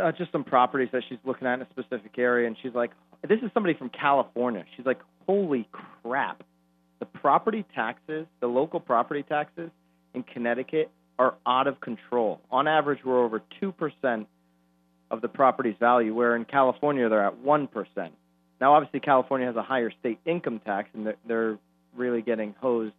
uh, 0.00 0.12
just 0.12 0.32
some 0.32 0.44
properties 0.44 0.88
that 0.92 1.02
she's 1.08 1.18
looking 1.24 1.46
at 1.46 1.54
in 1.54 1.62
a 1.62 1.70
specific 1.70 2.18
area, 2.18 2.46
and 2.46 2.56
she's 2.62 2.74
like, 2.74 2.92
"This 3.26 3.40
is 3.42 3.50
somebody 3.52 3.74
from 3.74 3.90
California." 3.90 4.64
She's 4.76 4.86
like, 4.86 5.00
"Holy 5.26 5.68
crap! 6.02 6.42
The 7.00 7.06
property 7.06 7.64
taxes, 7.74 8.26
the 8.40 8.46
local 8.46 8.80
property 8.80 9.22
taxes 9.22 9.70
in 10.14 10.22
Connecticut 10.22 10.90
are 11.18 11.34
out 11.46 11.66
of 11.66 11.80
control. 11.80 12.40
On 12.50 12.68
average, 12.68 13.00
we're 13.04 13.22
over 13.22 13.42
2% 13.60 14.26
of 15.10 15.20
the 15.20 15.28
property's 15.28 15.76
value, 15.78 16.14
where 16.14 16.36
in 16.36 16.44
California 16.44 17.08
they're 17.08 17.26
at 17.26 17.42
1%. 17.42 17.70
percent." 17.70 18.14
Now, 18.60 18.74
obviously, 18.74 19.00
California 19.00 19.46
has 19.46 19.56
a 19.56 19.62
higher 19.62 19.90
state 19.90 20.20
income 20.24 20.60
tax, 20.64 20.88
and 20.94 21.06
they're, 21.06 21.16
they're 21.26 21.58
really 21.96 22.22
getting 22.22 22.54
hosed 22.60 22.94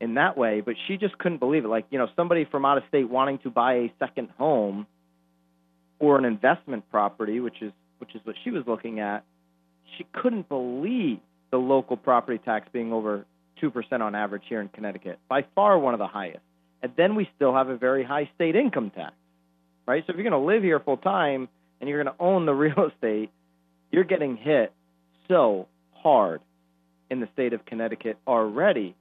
in 0.00 0.14
that 0.14 0.36
way. 0.36 0.60
But 0.60 0.74
she 0.86 0.96
just 0.96 1.18
couldn't 1.18 1.38
believe 1.38 1.64
it. 1.64 1.68
Like, 1.68 1.86
you 1.90 1.98
know, 1.98 2.08
somebody 2.16 2.44
from 2.44 2.64
out 2.64 2.78
of 2.78 2.84
state 2.88 3.08
wanting 3.08 3.38
to 3.40 3.50
buy 3.50 3.74
a 3.74 3.92
second 3.98 4.30
home 4.38 4.86
or 5.98 6.18
an 6.18 6.24
investment 6.24 6.90
property, 6.90 7.40
which 7.40 7.60
is 7.60 7.72
which 7.98 8.14
is 8.14 8.20
what 8.24 8.34
she 8.42 8.50
was 8.50 8.64
looking 8.66 8.98
at, 9.00 9.24
she 9.98 10.06
couldn't 10.12 10.48
believe 10.48 11.18
the 11.50 11.58
local 11.58 11.96
property 11.96 12.38
tax 12.38 12.66
being 12.72 12.92
over 12.92 13.26
2% 13.62 14.00
on 14.00 14.14
average 14.14 14.42
here 14.48 14.60
in 14.60 14.68
Connecticut, 14.68 15.18
by 15.28 15.44
far 15.54 15.78
one 15.78 15.94
of 15.94 15.98
the 15.98 16.06
highest. 16.06 16.40
And 16.82 16.92
then 16.96 17.14
we 17.14 17.28
still 17.36 17.54
have 17.54 17.68
a 17.68 17.76
very 17.76 18.02
high 18.02 18.30
state 18.34 18.56
income 18.56 18.90
tax, 18.90 19.12
right? 19.86 20.02
So 20.06 20.12
if 20.12 20.16
you're 20.16 20.28
going 20.28 20.40
to 20.40 20.46
live 20.46 20.62
here 20.62 20.80
full 20.80 20.96
time 20.96 21.48
and 21.78 21.88
you're 21.88 22.02
going 22.02 22.14
to 22.14 22.22
own 22.22 22.46
the 22.46 22.54
real 22.54 22.90
estate, 22.90 23.30
you're 23.90 24.04
getting 24.04 24.36
hit 24.36 24.72
so 25.28 25.68
hard 25.92 26.40
in 27.10 27.20
the 27.20 27.28
state 27.32 27.52
of 27.52 27.66
Connecticut 27.66 28.16
already. 28.26 28.94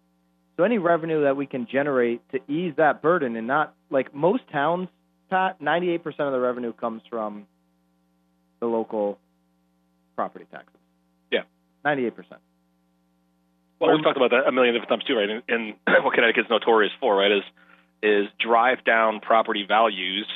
So 0.60 0.66
any 0.66 0.78
revenue 0.78 1.24
that 1.24 1.38
we 1.38 1.46
can 1.46 1.68
generate 1.72 2.20
to 2.34 2.40
ease 2.52 2.74
that 2.76 3.02
burden 3.02 3.38
and 3.38 3.48
not 3.48 3.74
like 3.90 4.14
most 4.14 4.44
towns, 4.52 4.90
Pat, 5.30 5.62
98% 5.62 6.04
of 6.20 6.34
the 6.34 6.40
revenue 6.40 6.74
comes 6.74 7.02
from 7.10 7.48
the 8.60 8.66
local 8.66 9.18
property 10.18 10.44
taxes. 10.52 10.76
Yeah. 11.32 11.44
98%. 11.86 12.12
Well, 13.80 13.96
we've 13.96 14.04
talked 14.04 14.18
about 14.18 14.32
that 14.32 14.50
a 14.50 14.52
million 14.52 14.74
different 14.74 14.90
times 14.90 15.04
too, 15.06 15.16
right? 15.16 15.30
And, 15.30 15.44
and 15.48 15.76
what 16.04 16.14
Connecticut's 16.14 16.50
notorious 16.50 16.92
for, 17.00 17.16
right, 17.16 17.32
is 17.32 17.44
is 18.04 18.28
drive 18.38 18.84
down 18.84 19.22
property 19.22 19.64
values, 19.66 20.28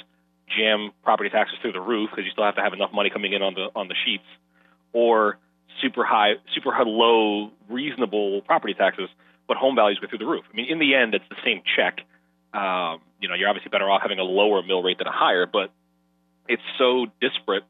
jam 0.58 0.92
property 1.04 1.32
taxes 1.32 1.58
through 1.62 1.74
the 1.74 1.82
roof 1.82 2.10
because 2.12 2.24
you 2.24 2.32
still 2.32 2.46
have 2.46 2.56
to 2.56 2.62
have 2.62 2.72
enough 2.72 2.92
money 2.94 3.10
coming 3.10 3.34
in 3.34 3.42
on 3.42 3.56
the 3.56 3.68
on 3.76 3.90
the 3.90 3.96
sheets, 4.06 4.24
or 4.94 5.38
super 5.82 6.06
high, 6.06 6.36
super 6.56 6.72
low, 6.86 7.52
reasonable 7.68 8.42
property 8.44 8.74
taxes, 8.74 9.10
but 9.48 9.58
home 9.58 9.76
values 9.76 10.00
go 10.00 10.08
through 10.08 10.20
the 10.20 10.26
roof. 10.26 10.46
I 10.52 10.56
mean, 10.56 10.68
in 10.70 10.80
the 10.80 10.96
end, 10.96 11.14
it's 11.14 11.26
the 11.30 11.38
same 11.44 11.62
check. 11.76 12.00
Um, 12.54 13.02
you 13.20 13.28
know, 13.28 13.36
you're 13.36 13.50
obviously 13.50 13.70
better 13.70 13.90
off 13.90 14.02
having 14.02 14.20
a 14.20 14.24
lower 14.24 14.62
mill 14.64 14.84
rate 14.84 14.98
than 14.98 15.08
a 15.08 15.12
higher, 15.12 15.46
but 15.46 15.72
it's 16.48 16.62
so 16.78 17.08
disparate. 17.22 17.64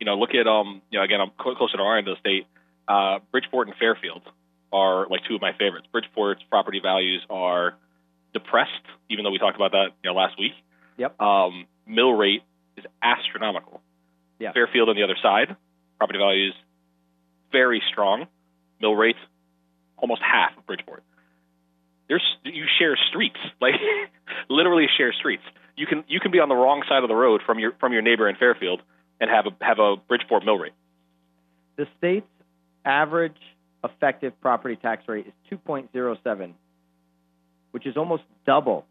You 0.00 0.06
know, 0.06 0.14
look 0.14 0.30
at 0.34 0.46
um, 0.46 0.82
you 0.90 0.98
know, 0.98 1.04
again, 1.04 1.20
I'm 1.20 1.30
cl- 1.42 1.56
closer 1.56 1.76
to 1.76 1.82
our 1.82 1.98
end 1.98 2.08
of 2.08 2.16
the 2.16 2.20
state. 2.20 2.46
Uh, 2.86 3.18
Bridgeport 3.32 3.68
and 3.68 3.76
Fairfield 3.76 4.22
are 4.72 5.06
like 5.08 5.20
two 5.28 5.34
of 5.34 5.40
my 5.40 5.52
favorites. 5.52 5.86
Bridgeport's 5.92 6.42
property 6.50 6.80
values 6.82 7.24
are 7.30 7.74
depressed, 8.32 8.70
even 9.10 9.24
though 9.24 9.30
we 9.30 9.38
talked 9.38 9.56
about 9.56 9.72
that 9.72 9.88
you 10.02 10.10
know 10.10 10.14
last 10.14 10.38
week. 10.38 10.52
Yep. 10.98 11.20
Um, 11.20 11.66
mill 11.86 12.12
rate 12.12 12.42
is 12.76 12.84
astronomical. 13.02 13.80
Yeah. 14.38 14.52
Fairfield 14.52 14.88
on 14.88 14.96
the 14.96 15.02
other 15.02 15.16
side, 15.20 15.56
property 15.98 16.18
values 16.18 16.54
very 17.50 17.82
strong. 17.90 18.26
Mill 18.80 18.94
rate 18.94 19.16
almost 20.00 20.22
half 20.22 20.56
of 20.56 20.66
Bridgeport. 20.66 21.02
There's 22.08 22.24
you 22.44 22.64
share 22.78 22.96
streets, 23.10 23.38
like 23.60 23.74
literally 24.48 24.86
share 24.96 25.12
streets. 25.12 25.42
You 25.76 25.86
can 25.86 26.04
you 26.08 26.20
can 26.20 26.30
be 26.30 26.40
on 26.40 26.48
the 26.48 26.56
wrong 26.56 26.82
side 26.88 27.02
of 27.02 27.08
the 27.08 27.14
road 27.14 27.42
from 27.44 27.58
your 27.58 27.72
from 27.78 27.92
your 27.92 28.02
neighbor 28.02 28.28
in 28.28 28.36
Fairfield 28.36 28.82
and 29.20 29.30
have 29.30 29.46
a 29.46 29.64
have 29.64 29.78
a 29.78 29.96
Bridgeport 29.96 30.44
mill 30.44 30.58
rate. 30.58 30.72
The 31.76 31.86
state's 31.98 32.26
average 32.84 33.36
effective 33.84 34.32
property 34.40 34.76
tax 34.76 35.06
rate 35.06 35.26
is 35.26 35.58
2.07, 35.68 36.52
which 37.70 37.86
is 37.86 37.96
almost 37.96 38.24
double 38.44 38.84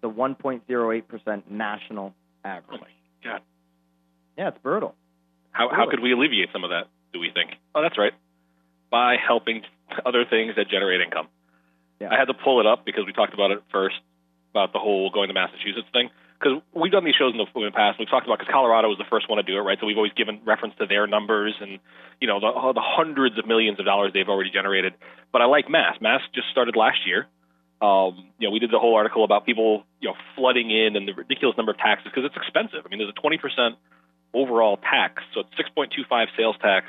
the 0.00 0.08
1.08% 0.08 1.42
national 1.50 2.14
average. 2.44 2.80
Oh 2.80 2.84
my 2.84 3.30
god! 3.30 3.40
Yeah, 4.38 4.48
it's 4.48 4.58
brutal. 4.62 4.94
How 5.50 5.68
how 5.70 5.90
could 5.90 6.00
we 6.00 6.12
alleviate 6.12 6.50
some 6.52 6.64
of 6.64 6.70
that? 6.70 6.84
Do 7.12 7.20
we 7.20 7.30
think? 7.32 7.50
Oh, 7.74 7.82
that's 7.82 7.98
right, 7.98 8.12
by 8.90 9.16
helping 9.16 9.62
other 10.04 10.24
things 10.24 10.56
that 10.56 10.68
generate 10.68 11.00
income. 11.00 11.28
Yeah. 12.00 12.08
I 12.10 12.18
had 12.18 12.26
to 12.26 12.34
pull 12.34 12.60
it 12.60 12.66
up 12.66 12.84
because 12.84 13.04
we 13.06 13.12
talked 13.12 13.34
about 13.34 13.50
it 13.50 13.62
first 13.70 13.96
about 14.50 14.72
the 14.72 14.78
whole 14.78 15.10
going 15.10 15.28
to 15.28 15.34
Massachusetts 15.34 15.88
thing. 15.92 16.10
Because 16.38 16.62
we've 16.74 16.92
done 16.92 17.04
these 17.04 17.14
shows 17.14 17.32
in 17.32 17.38
the, 17.38 17.46
in 17.58 17.66
the 17.66 17.74
past. 17.74 17.98
We've 17.98 18.10
talked 18.10 18.26
about 18.26 18.38
because 18.38 18.52
Colorado 18.52 18.88
was 18.88 18.98
the 18.98 19.08
first 19.08 19.30
one 19.30 19.38
to 19.38 19.42
do 19.42 19.56
it, 19.56 19.62
right? 19.62 19.78
So 19.80 19.86
we've 19.86 19.96
always 19.96 20.12
given 20.12 20.40
reference 20.44 20.74
to 20.78 20.86
their 20.86 21.06
numbers 21.06 21.54
and 21.60 21.78
you 22.20 22.26
know 22.26 22.40
the, 22.40 22.46
all 22.46 22.74
the 22.74 22.84
hundreds 22.84 23.38
of 23.38 23.46
millions 23.46 23.78
of 23.78 23.86
dollars 23.86 24.12
they've 24.12 24.28
already 24.28 24.50
generated. 24.50 24.94
But 25.32 25.42
I 25.42 25.46
like 25.46 25.70
Mass. 25.70 25.96
Mass 26.00 26.20
just 26.34 26.48
started 26.50 26.76
last 26.76 27.06
year. 27.06 27.26
Um, 27.80 28.30
you 28.38 28.48
know, 28.48 28.52
we 28.52 28.58
did 28.58 28.70
the 28.70 28.78
whole 28.78 28.94
article 28.94 29.24
about 29.24 29.46
people 29.46 29.84
you 30.00 30.08
know 30.08 30.14
flooding 30.36 30.70
in 30.70 30.96
and 30.96 31.08
the 31.08 31.14
ridiculous 31.14 31.56
number 31.56 31.72
of 31.72 31.78
taxes 31.78 32.10
because 32.12 32.26
it's 32.26 32.36
expensive. 32.36 32.82
I 32.84 32.88
mean, 32.88 32.98
there's 32.98 33.14
a 33.16 33.20
20 33.20 33.38
percent 33.38 33.74
overall 34.34 34.76
tax, 34.76 35.22
so 35.32 35.40
it's 35.40 35.54
6.25 35.54 36.26
sales 36.36 36.56
tax, 36.60 36.86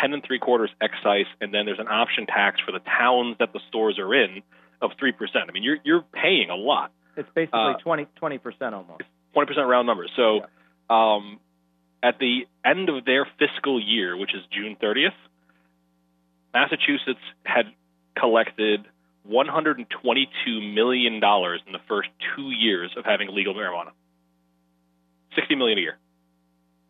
10 0.00 0.12
and 0.14 0.24
three 0.24 0.38
quarters 0.38 0.70
excise, 0.80 1.26
and 1.40 1.52
then 1.52 1.66
there's 1.66 1.78
an 1.78 1.88
option 1.88 2.26
tax 2.26 2.60
for 2.64 2.72
the 2.72 2.80
towns 2.80 3.36
that 3.38 3.52
the 3.52 3.60
stores 3.68 3.98
are 3.98 4.14
in 4.14 4.42
of 4.80 4.90
three 4.98 5.12
percent. 5.12 5.44
I 5.48 5.52
mean, 5.52 5.62
you're 5.62 5.78
you're 5.84 6.02
paying 6.12 6.50
a 6.50 6.56
lot. 6.56 6.92
It's 7.16 7.28
basically 7.34 7.60
Uh, 7.60 8.06
20 8.18 8.38
percent 8.38 8.74
almost. 8.74 9.02
20% 9.36 9.68
round 9.68 9.86
numbers. 9.86 10.10
So 10.16 10.44
um, 10.94 11.40
at 12.02 12.18
the 12.18 12.46
end 12.64 12.88
of 12.88 13.04
their 13.04 13.26
fiscal 13.38 13.80
year, 13.80 14.16
which 14.16 14.34
is 14.34 14.42
June 14.50 14.76
30th, 14.82 15.14
Massachusetts 16.52 17.20
had 17.44 17.66
collected 18.18 18.84
$122 19.30 20.74
million 20.74 21.14
in 21.14 21.20
the 21.72 21.80
first 21.88 22.08
two 22.36 22.50
years 22.50 22.90
of 22.96 23.04
having 23.04 23.28
legal 23.34 23.54
marijuana. 23.54 23.92
60 25.34 25.54
million 25.54 25.78
a 25.78 25.80
year. 25.80 25.98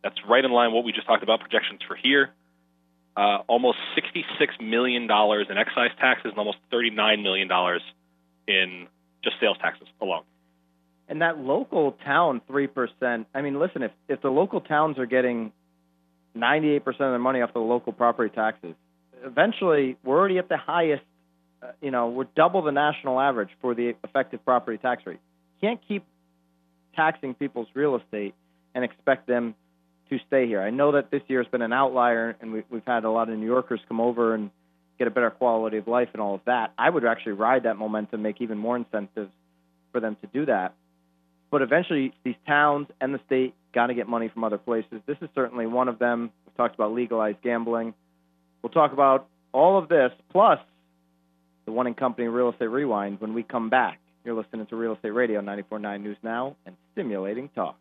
That's 0.03 0.17
right 0.27 0.43
in 0.43 0.51
line 0.51 0.71
with 0.71 0.75
what 0.75 0.83
we 0.85 0.91
just 0.91 1.07
talked 1.07 1.23
about 1.23 1.39
projections 1.39 1.79
for 1.87 1.95
here. 1.95 2.31
Uh, 3.15 3.39
almost 3.47 3.77
66 3.93 4.55
million 4.59 5.05
dollars 5.05 5.45
in 5.49 5.57
excise 5.57 5.91
taxes 5.99 6.31
and 6.31 6.37
almost 6.39 6.57
39 6.71 7.21
million 7.21 7.47
dollars 7.47 7.81
in 8.47 8.87
just 9.23 9.35
sales 9.39 9.57
taxes 9.61 9.87
alone. 10.01 10.23
And 11.07 11.21
that 11.21 11.37
local 11.37 11.91
town 12.03 12.41
three 12.47 12.67
percent. 12.67 13.27
I 13.35 13.41
mean, 13.41 13.59
listen, 13.59 13.83
if 13.83 13.91
if 14.07 14.21
the 14.21 14.29
local 14.29 14.61
towns 14.61 14.97
are 14.97 15.05
getting 15.05 15.51
ninety 16.33 16.71
eight 16.71 16.85
percent 16.85 17.01
of 17.03 17.11
their 17.11 17.19
money 17.19 17.41
off 17.41 17.53
the 17.53 17.59
local 17.59 17.93
property 17.93 18.33
taxes, 18.33 18.73
eventually 19.23 19.97
we're 20.03 20.17
already 20.17 20.37
at 20.37 20.49
the 20.49 20.57
highest. 20.57 21.03
Uh, 21.61 21.67
you 21.81 21.91
know, 21.91 22.09
we're 22.09 22.27
double 22.35 22.61
the 22.61 22.71
national 22.71 23.19
average 23.19 23.49
for 23.61 23.75
the 23.75 23.95
effective 24.03 24.43
property 24.43 24.77
tax 24.77 25.05
rate. 25.05 25.19
Can't 25.61 25.79
keep 25.87 26.03
taxing 26.95 27.33
people's 27.33 27.67
real 27.73 27.95
estate 27.95 28.33
and 28.73 28.83
expect 28.83 29.27
them 29.27 29.55
to 30.17 30.25
stay 30.27 30.47
here. 30.47 30.61
I 30.61 30.69
know 30.69 30.93
that 30.93 31.11
this 31.11 31.21
year 31.27 31.41
has 31.41 31.51
been 31.51 31.61
an 31.61 31.73
outlier, 31.73 32.35
and 32.41 32.53
we, 32.53 32.63
we've 32.69 32.85
had 32.85 33.03
a 33.03 33.09
lot 33.09 33.29
of 33.29 33.37
New 33.37 33.45
Yorkers 33.45 33.79
come 33.87 33.99
over 33.99 34.33
and 34.33 34.49
get 34.97 35.07
a 35.07 35.11
better 35.11 35.31
quality 35.31 35.77
of 35.77 35.87
life 35.87 36.09
and 36.13 36.21
all 36.21 36.35
of 36.35 36.41
that. 36.45 36.73
I 36.77 36.89
would 36.89 37.05
actually 37.05 37.33
ride 37.33 37.63
that 37.63 37.77
momentum, 37.77 38.21
make 38.21 38.41
even 38.41 38.57
more 38.57 38.75
incentives 38.75 39.31
for 39.91 39.99
them 39.99 40.17
to 40.21 40.27
do 40.27 40.45
that. 40.45 40.73
But 41.51 41.61
eventually, 41.61 42.13
these 42.23 42.35
towns 42.47 42.87
and 42.99 43.13
the 43.13 43.19
state 43.25 43.53
got 43.73 43.87
to 43.87 43.93
get 43.93 44.07
money 44.07 44.27
from 44.27 44.43
other 44.43 44.57
places. 44.57 45.01
This 45.05 45.17
is 45.21 45.29
certainly 45.35 45.65
one 45.65 45.87
of 45.87 45.99
them. 45.99 46.31
We've 46.45 46.55
talked 46.55 46.75
about 46.75 46.93
legalized 46.93 47.41
gambling. 47.43 47.93
We'll 48.61 48.71
talk 48.71 48.93
about 48.93 49.27
all 49.51 49.77
of 49.77 49.87
this, 49.87 50.11
plus 50.31 50.59
the 51.65 51.71
one 51.71 51.87
in 51.87 51.93
company 51.93 52.27
Real 52.27 52.51
Estate 52.51 52.67
Rewind 52.67 53.21
when 53.21 53.33
we 53.33 53.43
come 53.43 53.69
back. 53.69 53.99
You're 54.25 54.35
listening 54.35 54.65
to 54.67 54.75
Real 54.75 54.93
Estate 54.93 55.11
Radio 55.11 55.41
94.9 55.41 56.01
News 56.01 56.17
Now 56.23 56.55
and 56.65 56.75
Stimulating 56.93 57.49
Talk. 57.49 57.77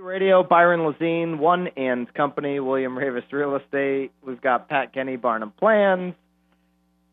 Radio, 0.00 0.42
Byron 0.42 0.80
Lazine, 0.80 1.38
One 1.38 1.68
and 1.76 2.12
Company, 2.14 2.58
William 2.58 2.94
Raveis 2.94 3.30
Real 3.30 3.56
Estate. 3.56 4.12
We've 4.26 4.40
got 4.40 4.68
Pat 4.68 4.92
Kenny, 4.92 5.16
Barnum 5.16 5.52
Plans. 5.58 6.14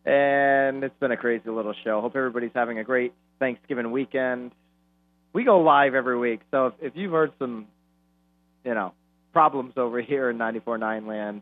And 0.06 0.84
it's 0.84 0.98
been 1.00 1.12
a 1.12 1.18
crazy 1.18 1.50
little 1.50 1.76
show. 1.84 2.02
Hope 2.02 2.16
everybody's 2.16 2.52
having 2.56 2.80
a 2.80 2.84
great 2.84 3.14
Thanksgiving 3.40 3.92
weekend. 3.92 4.52
We 5.34 5.44
go 5.44 5.62
live 5.62 5.94
every 5.96 6.18
week, 6.18 6.42
so 6.50 6.68
if, 6.68 6.74
if 6.82 6.94
you've 6.96 7.12
heard 7.12 7.32
some, 7.40 7.68
you 8.66 8.74
know, 8.74 8.94
problems 9.32 9.74
over 9.78 10.02
here 10.02 10.30
in 10.30 10.38
94.9 10.38 11.08
land, 11.08 11.42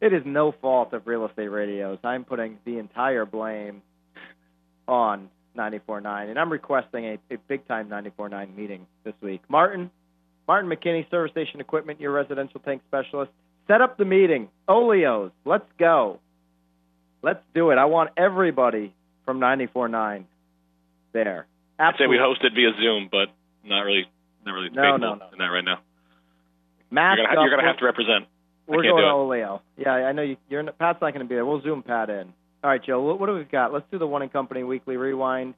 it 0.00 0.12
is 0.12 0.22
no 0.24 0.52
fault 0.52 0.92
of 0.92 1.06
Real 1.06 1.26
Estate 1.26 1.48
Radios. 1.48 1.98
I'm 2.04 2.24
putting 2.24 2.58
the 2.64 2.78
entire 2.78 3.26
blame 3.26 3.82
on 4.86 5.28
94.9, 5.56 6.30
and 6.30 6.38
I'm 6.38 6.50
requesting 6.50 7.04
a, 7.04 7.34
a 7.34 7.38
big-time 7.48 7.88
94.9 7.88 8.56
meeting 8.56 8.86
this 9.04 9.14
week. 9.20 9.42
Martin, 9.48 9.90
Martin 10.48 10.70
McKinney, 10.70 11.08
Service 11.10 11.30
Station 11.30 11.60
Equipment, 11.60 12.00
your 12.00 12.10
residential 12.10 12.58
tank 12.60 12.80
specialist. 12.88 13.30
Set 13.68 13.82
up 13.82 13.98
the 13.98 14.06
meeting. 14.06 14.48
Oleos, 14.66 15.30
let's 15.44 15.66
go. 15.78 16.18
Let's 17.22 17.40
do 17.54 17.70
it. 17.70 17.76
I 17.76 17.84
want 17.84 18.10
everybody 18.16 18.94
from 19.26 19.40
94.9 19.40 20.24
there. 21.12 21.46
I'd 21.78 21.94
say 21.98 22.06
we 22.06 22.16
host 22.18 22.40
it 22.42 22.54
via 22.54 22.70
Zoom, 22.80 23.08
but 23.12 23.28
not 23.62 23.82
really, 23.82 24.06
not 24.46 24.52
really 24.52 24.70
No, 24.70 24.96
no, 24.96 25.14
no. 25.16 25.26
in 25.32 25.38
that 25.38 25.44
right 25.44 25.64
now. 25.64 25.80
Mask 26.90 27.18
You're 27.18 27.26
gonna, 27.26 27.40
you're 27.42 27.50
gonna 27.50 27.68
have 27.68 27.76
to 27.78 27.84
represent. 27.84 28.24
We're 28.66 28.82
going 28.82 29.02
to. 29.02 29.08
Oleo. 29.08 29.62
Yeah, 29.76 29.92
I 29.92 30.12
know 30.12 30.22
you, 30.22 30.36
you're. 30.48 30.62
Pat's 30.64 31.00
not 31.00 31.12
going 31.12 31.20
to 31.20 31.28
be 31.28 31.34
there. 31.34 31.44
We'll 31.44 31.62
zoom 31.62 31.82
Pat 31.82 32.08
in. 32.10 32.32
All 32.64 32.70
right, 32.70 32.82
Joe. 32.82 33.00
What, 33.02 33.20
what 33.20 33.26
do 33.26 33.34
we 33.34 33.44
got? 33.44 33.72
Let's 33.72 33.86
do 33.90 33.98
the 33.98 34.06
One 34.06 34.22
and 34.22 34.32
Company 34.32 34.62
Weekly 34.62 34.96
Rewind. 34.96 35.54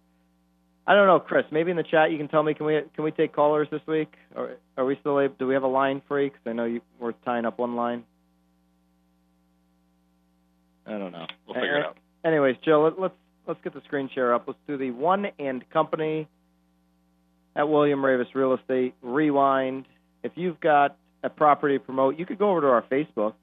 I 0.87 0.95
don't 0.95 1.07
know, 1.07 1.21
Chris. 1.21 1.45
Maybe 1.53 1.71
in 1.71 1.77
the 1.77 1.83
chat 1.85 2.11
you 2.11 2.19
can 2.19 2.29
tell 2.29 2.43
me. 2.43 2.55
Can 2.55 2.67
we 2.67 2.81
can 2.95 3.05
we 3.05 3.11
take 3.13 3.33
callers 3.33 3.69
this 3.71 3.83
week? 3.87 4.13
Or 4.35 4.57
are 4.77 4.85
we 4.85 4.97
still 5.01 5.21
able? 5.21 5.35
Do 5.39 5.47
we 5.47 5.55
have 5.55 5.63
a 5.63 5.69
line 5.69 6.03
free? 6.09 6.31
'Cause 6.31 6.41
I 6.47 6.53
know 6.53 6.65
you, 6.65 6.81
we're 6.99 7.13
tying 7.25 7.45
up 7.45 7.59
one 7.59 7.77
line. 7.77 8.05
I 10.87 10.93
don't 10.93 11.13
know. 11.13 11.27
We'll 11.47 11.55
figure 11.55 11.79
it 11.79 11.85
Uh, 11.85 11.89
out. 11.91 11.97
Anyways, 12.25 12.57
Joe, 12.65 12.83
let, 12.83 12.99
let's 13.01 13.15
let's 13.47 13.61
get 13.63 13.75
the 13.75 13.81
screen 13.83 14.09
share 14.15 14.35
up. 14.35 14.45
Let's 14.47 14.59
do 14.67 14.77
the 14.77 14.91
One 14.91 15.27
and 15.39 15.69
Company 15.71 16.27
at 17.57 17.69
William 17.69 18.01
Raveis 18.01 18.35
Real 18.35 18.55
Estate 18.55 18.95
Rewind. 19.03 19.87
If 20.23 20.33
you've 20.37 20.61
got 20.61 20.97
a 21.23 21.31
property 21.31 21.79
to 21.79 21.85
promote, 21.85 22.19
you 22.19 22.27
could 22.27 22.39
go 22.39 22.51
over 22.51 22.61
to 22.63 22.67
our 22.69 22.83
Facebook, 22.83 23.35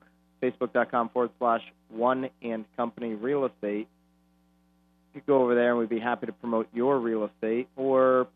facebook.com 0.42 1.10
forward 1.10 1.32
slash 1.40 1.62
One 1.90 2.30
and 2.42 2.66
Company 2.76 3.14
Real 3.16 3.46
Estate. 3.46 3.88
Could 5.18 5.26
go 5.26 5.42
over 5.42 5.56
there 5.56 5.72
and 5.72 5.80
we'd 5.80 5.90
be 5.90 6.00
happy 6.00 6.28
to 6.28 6.32
promote 6.32 6.68
your 6.74 7.00
real 7.00 7.26
estate. 7.26 7.68
Or 7.76 8.28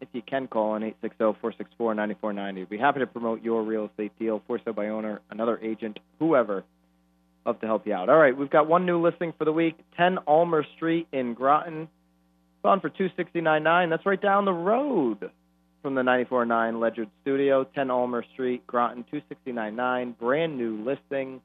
if 0.00 0.08
you 0.12 0.22
can 0.22 0.46
call 0.46 0.72
on 0.72 0.92
860-464-9490. 1.02 2.54
We'd 2.54 2.68
be 2.68 2.78
happy 2.78 3.00
to 3.00 3.06
promote 3.06 3.42
your 3.42 3.62
real 3.62 3.86
estate 3.86 4.12
deal 4.18 4.42
for 4.46 4.60
sale 4.62 4.74
by 4.74 4.88
owner, 4.88 5.20
another 5.30 5.58
agent, 5.62 5.98
whoever 6.18 6.64
love 7.46 7.60
to 7.60 7.66
help 7.66 7.86
you 7.86 7.94
out. 7.94 8.08
All 8.08 8.18
right, 8.18 8.36
we've 8.36 8.50
got 8.50 8.68
one 8.68 8.86
new 8.86 9.00
listing 9.00 9.32
for 9.36 9.44
the 9.44 9.52
week, 9.52 9.78
10 9.96 10.18
Almer 10.26 10.64
Street 10.76 11.08
in 11.12 11.34
Groton. 11.34 11.82
It's 11.82 12.64
on 12.64 12.80
for 12.80 12.90
269.9. 12.90 13.90
That's 13.90 14.06
right 14.06 14.20
down 14.20 14.44
the 14.44 14.52
road 14.52 15.30
from 15.82 15.94
the 15.94 16.02
94.9 16.02 16.80
Ledger 16.80 17.06
Studio, 17.22 17.64
10 17.64 17.90
Almer 17.90 18.24
Street, 18.32 18.66
Groton, 18.66 19.04
269.9. 19.12 20.18
Brand 20.18 20.56
new 20.56 20.82
listing, 20.82 21.42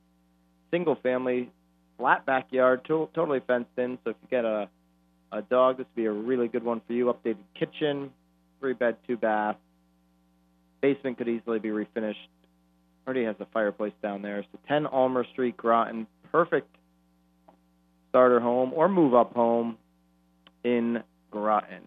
single 0.71 0.95
family, 0.95 1.51
flat 1.99 2.25
backyard, 2.25 2.83
to- 2.85 3.09
totally 3.13 3.41
fenced 3.45 3.69
in. 3.77 3.99
So 4.03 4.11
if 4.11 4.15
you 4.23 4.27
get 4.31 4.45
a 4.45 4.67
a 5.31 5.43
dog, 5.43 5.77
this 5.77 5.85
would 5.85 5.95
be 5.95 6.05
a 6.05 6.11
really 6.11 6.47
good 6.47 6.63
one 6.63 6.81
for 6.87 6.93
you. 6.93 7.13
Updated 7.13 7.37
kitchen, 7.53 8.09
three 8.59 8.73
bed, 8.73 8.97
two 9.05 9.15
bath. 9.15 9.57
Basement 10.81 11.19
could 11.19 11.27
easily 11.27 11.59
be 11.59 11.69
refinished 11.69 12.15
already 13.09 13.25
has 13.25 13.35
a 13.39 13.47
fireplace 13.51 13.93
down 14.03 14.21
there. 14.21 14.43
So 14.51 14.59
10 14.67 14.85
Almer 14.85 15.25
Street, 15.31 15.57
Groton, 15.57 16.05
perfect 16.31 16.75
starter 18.09 18.39
home 18.39 18.71
or 18.73 18.87
move 18.87 19.15
up 19.15 19.33
home 19.33 19.79
in 20.63 21.01
Groton. 21.31 21.81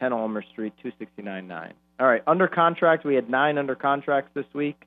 10 0.00 0.14
Almer 0.14 0.42
Street, 0.52 0.72
269.9. 0.82 1.72
All 2.00 2.06
right, 2.06 2.22
under 2.26 2.48
contract, 2.48 3.04
we 3.04 3.14
had 3.14 3.28
nine 3.28 3.58
under 3.58 3.74
contracts 3.74 4.30
this 4.32 4.46
week 4.54 4.84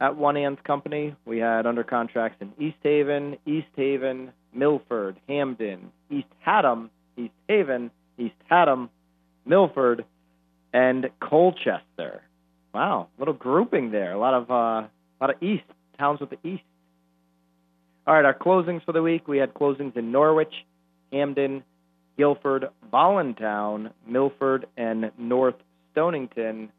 at 0.00 0.16
One 0.16 0.36
and 0.36 0.62
Company. 0.64 1.14
We 1.26 1.38
had 1.38 1.66
under 1.66 1.84
contracts 1.84 2.38
in 2.40 2.52
East 2.58 2.78
Haven, 2.82 3.36
East 3.46 3.68
Haven, 3.76 4.32
Milford, 4.54 5.16
Hamden, 5.28 5.92
East 6.10 6.28
Haddam, 6.40 6.90
East 7.16 7.34
Haven, 7.48 7.90
East 8.18 8.34
Haddam, 8.48 8.90
Milford, 9.44 10.04
and 10.72 11.10
Colchester. 11.20 12.22
Wow, 12.72 13.08
little 13.18 13.34
grouping 13.34 13.90
there. 13.90 14.12
A 14.12 14.18
lot 14.18 14.34
of 14.34 14.50
uh, 14.50 14.54
a 14.54 14.88
lot 15.20 15.30
of 15.30 15.42
east 15.42 15.64
towns 15.98 16.20
with 16.20 16.30
the 16.30 16.38
east. 16.48 16.62
All 18.06 18.14
right, 18.14 18.24
our 18.24 18.34
closings 18.34 18.84
for 18.84 18.92
the 18.92 19.02
week. 19.02 19.28
We 19.28 19.38
had 19.38 19.52
closings 19.54 19.96
in 19.96 20.10
Norwich, 20.12 20.52
Hamden, 21.12 21.62
Guilford, 22.16 22.68
Voluntown, 22.90 23.90
Milford, 24.06 24.66
and 24.76 25.10
North 25.18 25.56
Stonington 25.92 26.70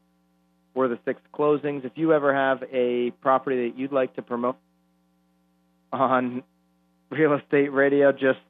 were 0.74 0.88
the 0.88 0.98
six 1.04 1.20
closings. 1.34 1.84
If 1.84 1.92
you 1.96 2.12
ever 2.12 2.34
have 2.34 2.62
a 2.72 3.10
property 3.20 3.68
that 3.68 3.78
you'd 3.78 3.92
like 3.92 4.14
to 4.16 4.22
promote 4.22 4.56
on 5.92 6.42
real 7.10 7.34
estate 7.34 7.72
radio, 7.72 8.12
just 8.12 8.40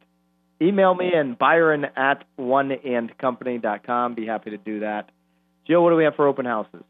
email 0.60 0.94
me 0.94 1.12
and 1.14 1.36
Byron 1.36 1.86
at 1.96 2.24
oneandcompany.com. 2.38 4.14
Be 4.14 4.26
happy 4.26 4.50
to 4.50 4.58
do 4.58 4.80
that. 4.80 5.10
Jill, 5.66 5.82
what 5.82 5.90
do 5.90 5.96
we 5.96 6.04
have 6.04 6.14
for 6.14 6.26
open 6.26 6.44
houses? 6.44 6.82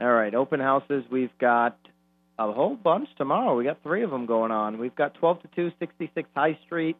All 0.00 0.12
right, 0.12 0.34
open 0.34 0.58
houses. 0.58 1.04
We've 1.10 1.36
got 1.38 1.78
a 2.38 2.50
whole 2.50 2.74
bunch 2.74 3.08
tomorrow. 3.16 3.56
We 3.56 3.64
got 3.64 3.82
three 3.82 4.02
of 4.02 4.10
them 4.10 4.26
going 4.26 4.50
on. 4.50 4.78
We've 4.78 4.94
got 4.94 5.14
12 5.14 5.42
to 5.42 5.48
2, 5.54 5.72
66 5.78 6.28
High 6.34 6.58
Street, 6.66 6.96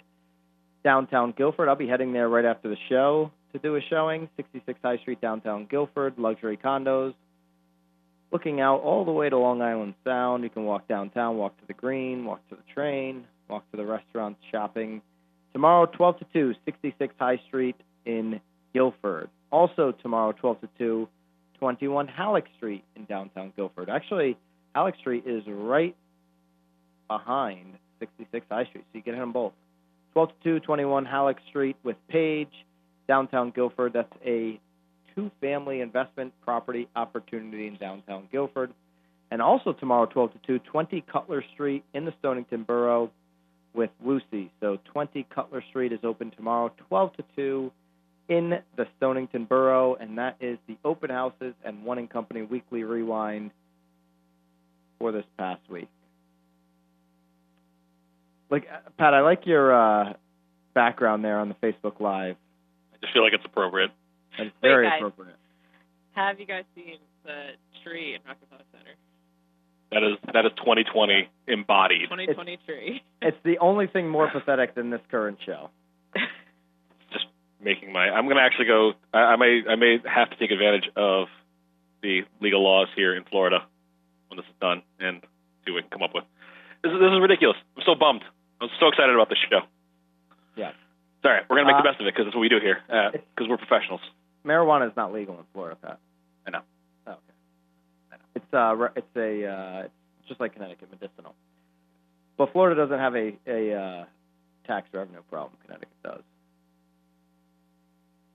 downtown 0.84 1.34
Guilford. 1.36 1.68
I'll 1.68 1.74
be 1.74 1.88
heading 1.88 2.12
there 2.12 2.28
right 2.28 2.44
after 2.44 2.68
the 2.68 2.76
show 2.88 3.32
to 3.52 3.58
do 3.58 3.76
a 3.76 3.80
showing. 3.88 4.28
66 4.36 4.78
High 4.82 4.98
Street, 4.98 5.20
downtown 5.20 5.66
Guilford, 5.70 6.14
luxury 6.18 6.58
condos. 6.62 7.14
Looking 8.30 8.60
out 8.60 8.80
all 8.80 9.04
the 9.04 9.12
way 9.12 9.28
to 9.28 9.36
Long 9.36 9.60
Island 9.60 9.94
Sound. 10.04 10.42
You 10.42 10.50
can 10.50 10.64
walk 10.64 10.88
downtown, 10.88 11.36
walk 11.36 11.58
to 11.60 11.66
the 11.66 11.74
green, 11.74 12.24
walk 12.24 12.40
to 12.48 12.56
the 12.56 12.62
train, 12.72 13.24
walk 13.48 13.70
to 13.70 13.76
the 13.76 13.84
restaurants, 13.84 14.40
shopping. 14.50 15.02
Tomorrow, 15.52 15.86
12 15.86 16.18
to 16.20 16.26
2, 16.32 16.54
66 16.64 17.14
High 17.18 17.40
Street 17.48 17.76
in 18.06 18.40
Guilford. 18.72 19.28
Also 19.50 19.92
tomorrow, 19.92 20.32
12 20.32 20.62
to 20.62 20.68
2, 20.78 21.08
21 21.58 22.08
Halleck 22.08 22.46
Street 22.56 22.84
in 22.96 23.04
downtown 23.04 23.52
Guilford. 23.54 23.90
Actually, 23.90 24.36
Halleck 24.74 24.96
Street 24.96 25.24
is 25.26 25.42
right 25.46 25.94
behind 27.08 27.74
66 28.00 28.46
High 28.50 28.64
Street, 28.64 28.84
so 28.90 28.96
you 28.96 29.02
can 29.02 29.14
hit 29.14 29.20
them 29.20 29.32
both. 29.32 29.52
12 30.14 30.28
to 30.28 30.34
2, 30.58 30.60
21 30.60 31.04
Halleck 31.04 31.36
Street 31.48 31.76
with 31.84 31.96
Page, 32.08 32.52
downtown 33.08 33.50
Guilford. 33.50 33.92
That's 33.92 34.12
a 34.24 34.60
two-family 35.14 35.80
investment 35.80 36.32
property 36.44 36.88
opportunity 36.96 37.66
in 37.66 37.76
downtown 37.76 38.28
Guilford. 38.30 38.72
And 39.30 39.40
also 39.40 39.72
tomorrow, 39.72 40.06
12 40.06 40.32
to 40.32 40.38
2, 40.46 40.58
20 40.60 41.04
Cutler 41.10 41.44
Street 41.54 41.84
in 41.94 42.04
the 42.04 42.12
Stonington 42.18 42.64
Borough 42.64 43.10
with 43.74 43.90
Lucy. 44.04 44.50
So 44.60 44.78
20 44.92 45.26
Cutler 45.34 45.62
Street 45.70 45.92
is 45.92 46.00
open 46.04 46.30
tomorrow, 46.32 46.70
12 46.88 47.16
to 47.16 47.24
2 47.36 47.72
in 48.28 48.58
the 48.76 48.86
Stonington 48.96 49.44
Borough, 49.44 49.94
and 49.94 50.18
that 50.18 50.36
is 50.40 50.58
the 50.68 50.76
open 50.84 51.10
houses 51.10 51.54
and 51.64 51.84
One 51.84 51.98
and 51.98 52.08
Company 52.08 52.42
Weekly 52.42 52.84
Rewind 52.84 53.50
for 54.98 55.12
this 55.12 55.24
past 55.38 55.60
week. 55.68 55.88
Like 58.50 58.66
uh, 58.72 58.90
Pat, 58.98 59.14
I 59.14 59.20
like 59.20 59.46
your 59.46 59.74
uh, 59.74 60.12
background 60.74 61.24
there 61.24 61.38
on 61.38 61.48
the 61.48 61.54
Facebook 61.54 62.00
Live. 62.00 62.36
I 63.02 63.06
just 63.06 63.14
feel 63.14 63.22
like 63.22 63.32
it's 63.32 63.44
appropriate. 63.44 63.90
That's 64.38 64.50
Wait, 64.62 64.68
very 64.68 64.86
guys. 64.88 64.98
appropriate. 64.98 65.36
Have 66.12 66.38
you 66.38 66.46
guys 66.46 66.64
seen 66.74 66.98
the 67.24 67.52
tree 67.82 68.14
in 68.14 68.20
Rockefeller 68.26 68.62
Center? 68.70 68.94
That 69.90 70.02
is 70.02 70.18
that 70.32 70.46
is 70.46 70.52
2020 70.56 71.28
embodied. 71.48 72.08
2020 72.08 72.58
tree. 72.66 73.02
It's 73.22 73.36
the 73.44 73.58
only 73.58 73.86
thing 73.86 74.08
more 74.08 74.28
pathetic 74.28 74.74
than 74.74 74.90
this 74.90 75.00
current 75.08 75.38
show. 75.46 75.70
Just 77.12 77.26
making 77.62 77.92
my. 77.92 78.10
I'm 78.10 78.24
going 78.24 78.36
to 78.36 78.42
actually 78.42 78.66
go. 78.66 78.94
I, 79.14 79.18
I 79.18 79.36
may 79.36 79.62
I 79.68 79.76
may 79.76 79.98
have 80.04 80.30
to 80.30 80.36
take 80.36 80.50
advantage 80.50 80.90
of 80.96 81.28
the 82.02 82.22
legal 82.40 82.64
laws 82.64 82.88
here 82.96 83.14
in 83.14 83.22
Florida 83.24 83.64
when 84.26 84.38
this 84.38 84.46
is 84.46 84.54
done 84.60 84.82
and 84.98 85.22
see 85.64 85.70
what 85.70 85.76
we 85.76 85.82
can 85.82 85.90
come 85.90 86.02
up 86.02 86.14
with. 86.14 86.24
This 86.82 86.90
is 86.90 86.98
this 86.98 87.12
is 87.12 87.20
ridiculous. 87.20 87.56
I'm 87.76 87.84
so 87.86 87.94
bummed. 87.94 88.24
I'm 88.60 88.70
so 88.80 88.88
excited 88.88 89.14
about 89.14 89.28
this 89.28 89.38
show. 89.48 89.60
Yeah. 90.56 90.72
Sorry, 91.22 91.40
we're 91.48 91.56
gonna 91.56 91.68
make 91.68 91.76
uh, 91.76 91.82
the 91.82 91.88
best 91.88 92.00
of 92.00 92.06
it 92.06 92.14
because 92.14 92.26
that's 92.26 92.34
what 92.34 92.40
we 92.40 92.48
do 92.48 92.58
here. 92.60 92.82
Because 92.86 93.46
uh, 93.46 93.50
we're 93.50 93.56
professionals. 93.56 94.00
Marijuana 94.44 94.90
is 94.90 94.96
not 94.96 95.12
legal 95.12 95.38
in 95.38 95.44
Florida, 95.52 95.76
Pat. 95.80 95.98
I 96.46 96.50
know. 96.50 96.62
Oh, 97.06 97.12
okay. 97.12 97.20
I 98.12 98.16
know. 98.16 98.26
It's 98.34 98.52
uh, 98.52 98.88
it's 98.96 99.16
a 99.16 99.46
uh, 99.46 99.82
it's 99.84 100.28
just 100.28 100.40
like 100.40 100.54
Connecticut, 100.54 100.90
medicinal. 100.90 101.34
But 102.36 102.52
Florida 102.52 102.80
doesn't 102.80 102.98
have 102.98 103.14
a 103.14 103.38
a 103.46 103.74
uh, 103.74 104.04
tax 104.66 104.88
revenue 104.92 105.22
problem. 105.30 105.56
Connecticut 105.64 105.94
does. 106.02 106.22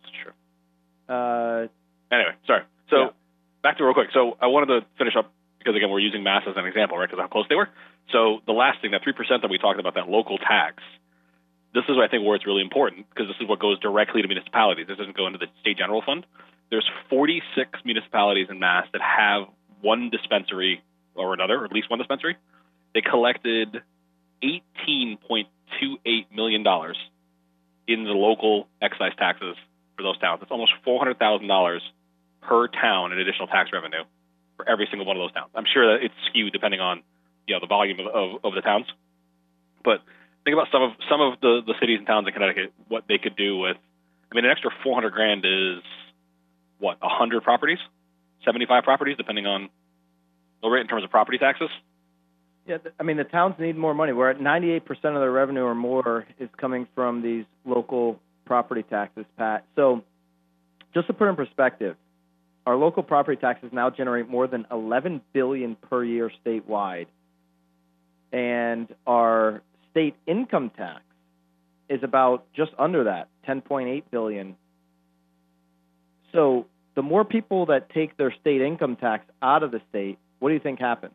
It's 0.03 0.11
true. 0.23 0.33
Uh. 1.13 1.67
Anyway, 2.09 2.35
sorry. 2.47 2.63
So 2.89 2.95
yeah. 2.95 3.09
back 3.63 3.77
to 3.79 3.83
real 3.83 3.93
quick. 3.93 4.09
So 4.13 4.37
I 4.39 4.47
wanted 4.47 4.67
to 4.79 4.85
finish 4.97 5.13
up 5.17 5.33
because 5.59 5.75
again 5.75 5.89
we're 5.89 5.99
using 5.99 6.23
mass 6.23 6.43
as 6.47 6.55
an 6.55 6.65
example, 6.65 6.97
right? 6.97 7.09
Because 7.09 7.21
how 7.21 7.27
close 7.27 7.47
they 7.49 7.55
were. 7.55 7.67
So 8.13 8.39
the 8.45 8.53
last 8.53 8.79
thing, 8.79 8.91
that 8.91 9.03
three 9.03 9.11
percent 9.11 9.41
that 9.41 9.51
we 9.51 9.57
talked 9.57 9.81
about, 9.81 9.95
that 9.95 10.07
local 10.07 10.37
tax 10.37 10.81
this 11.73 11.83
is 11.89 11.97
I 12.01 12.07
think 12.07 12.25
where 12.25 12.35
it's 12.35 12.45
really 12.45 12.61
important 12.61 13.07
because 13.09 13.27
this 13.27 13.37
is 13.41 13.47
what 13.47 13.59
goes 13.59 13.79
directly 13.79 14.21
to 14.21 14.27
municipalities. 14.27 14.87
This 14.87 14.97
doesn't 14.97 15.15
go 15.15 15.27
into 15.27 15.37
the 15.37 15.47
state 15.61 15.77
general 15.77 16.01
fund. 16.05 16.25
There's 16.69 16.89
46 17.09 17.79
municipalities 17.85 18.47
in 18.49 18.59
Mass 18.59 18.87
that 18.93 19.01
have 19.01 19.47
one 19.81 20.09
dispensary 20.09 20.81
or 21.15 21.33
another, 21.33 21.59
or 21.59 21.65
at 21.65 21.71
least 21.71 21.89
one 21.89 21.99
dispensary. 21.99 22.35
They 22.93 23.01
collected 23.01 23.81
18.28 24.43 25.45
million 26.33 26.63
dollars 26.63 26.97
in 27.87 28.03
the 28.03 28.11
local 28.11 28.67
excise 28.81 29.15
taxes 29.17 29.55
for 29.95 30.03
those 30.03 30.17
towns. 30.19 30.41
It's 30.41 30.51
almost 30.51 30.73
four 30.83 30.99
hundred 30.99 31.19
thousand 31.19 31.47
dollars 31.47 31.81
per 32.41 32.67
town 32.67 33.11
in 33.11 33.19
additional 33.19 33.47
tax 33.47 33.71
revenue 33.73 34.03
for 34.55 34.67
every 34.67 34.87
single 34.89 35.05
one 35.05 35.17
of 35.17 35.21
those 35.21 35.33
towns. 35.33 35.49
I'm 35.55 35.65
sure 35.71 35.97
that 35.97 36.03
it's 36.03 36.13
skewed 36.29 36.53
depending 36.53 36.79
on 36.79 37.01
you 37.47 37.55
know 37.55 37.59
the 37.59 37.67
volume 37.67 37.99
of, 37.99 38.07
of, 38.07 38.39
of 38.43 38.53
the 38.53 38.61
towns, 38.61 38.85
but 39.83 40.01
think 40.47 40.55
about 40.55 40.69
some 40.71 40.81
of 40.81 40.91
some 41.09 41.19
of 41.19 41.41
the, 41.41 41.59
the 41.67 41.73
cities 41.81 41.97
and 41.97 42.07
towns 42.07 42.25
in 42.25 42.31
Connecticut 42.31 42.71
what 42.87 43.03
they 43.09 43.17
could 43.17 43.35
do 43.35 43.57
with. 43.57 43.75
I 44.31 44.35
mean, 44.35 44.45
an 44.45 44.51
extra 44.51 44.71
400 44.81 45.11
grand 45.11 45.43
is 45.43 45.83
what 46.79 47.01
100 47.01 47.43
properties, 47.43 47.79
75 48.45 48.83
properties, 48.83 49.17
depending 49.17 49.45
on 49.45 49.67
the 50.61 50.69
rate 50.69 50.81
in 50.81 50.87
terms 50.87 51.03
of 51.03 51.09
property 51.09 51.37
taxes. 51.37 51.69
Yeah, 52.65 52.77
I 52.97 53.03
mean 53.03 53.17
the 53.17 53.25
towns 53.25 53.55
need 53.59 53.75
more 53.75 53.93
money. 53.93 54.13
We're 54.13 54.29
at 54.29 54.39
98% 54.39 54.87
of 54.89 54.99
their 55.01 55.31
revenue 55.31 55.63
or 55.63 55.75
more 55.75 56.25
is 56.39 56.49
coming 56.55 56.87
from 56.95 57.21
these 57.21 57.43
local 57.65 58.17
property 58.45 58.83
taxes, 58.83 59.25
Pat. 59.37 59.65
So, 59.75 60.03
just 60.93 61.07
to 61.07 61.13
put 61.13 61.27
in 61.27 61.35
perspective, 61.35 61.97
our 62.65 62.77
local 62.77 63.03
property 63.03 63.39
taxes 63.39 63.71
now 63.73 63.89
generate 63.89 64.29
more 64.29 64.47
than 64.47 64.65
11 64.71 65.21
billion 65.33 65.75
per 65.75 66.05
year 66.05 66.31
statewide, 66.45 67.07
and 68.31 68.87
our 69.05 69.61
state 69.97 70.15
income 70.27 70.69
tax 70.77 71.01
is 71.89 72.03
about 72.03 72.45
just 72.55 72.71
under 72.77 73.05
that, 73.05 73.29
10.8 73.47 74.03
billion. 74.11 74.55
So, 76.31 76.67
the 76.95 77.01
more 77.01 77.25
people 77.25 77.65
that 77.67 77.89
take 77.89 78.15
their 78.15 78.31
state 78.39 78.61
income 78.61 78.95
tax 78.95 79.25
out 79.41 79.63
of 79.63 79.71
the 79.71 79.81
state, 79.89 80.19
what 80.37 80.49
do 80.49 80.53
you 80.53 80.59
think 80.59 80.79
happens? 80.79 81.13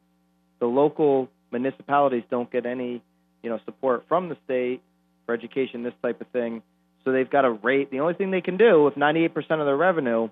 The 0.58 0.66
local 0.66 1.28
municipalities 1.52 2.24
don't 2.28 2.50
get 2.50 2.66
any, 2.66 3.00
you 3.44 3.50
know, 3.50 3.60
support 3.64 4.04
from 4.08 4.28
the 4.28 4.36
state 4.44 4.82
for 5.26 5.34
education, 5.34 5.84
this 5.84 5.94
type 6.02 6.20
of 6.20 6.26
thing. 6.28 6.60
So 7.04 7.12
they've 7.12 7.30
got 7.30 7.42
to 7.42 7.50
rate. 7.50 7.92
The 7.92 8.00
only 8.00 8.14
thing 8.14 8.32
they 8.32 8.40
can 8.40 8.56
do, 8.56 8.88
if 8.88 8.94
98% 8.94 9.36
of 9.60 9.66
their 9.66 9.76
revenue 9.76 10.28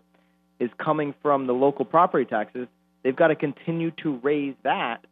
is 0.58 0.70
coming 0.76 1.14
from 1.22 1.46
the 1.46 1.52
local 1.52 1.84
property 1.84 2.24
taxes, 2.24 2.66
they've 3.04 3.14
got 3.14 3.28
to 3.28 3.36
continue 3.36 3.92
to 4.02 4.18
raise 4.24 4.54
that. 4.64 5.04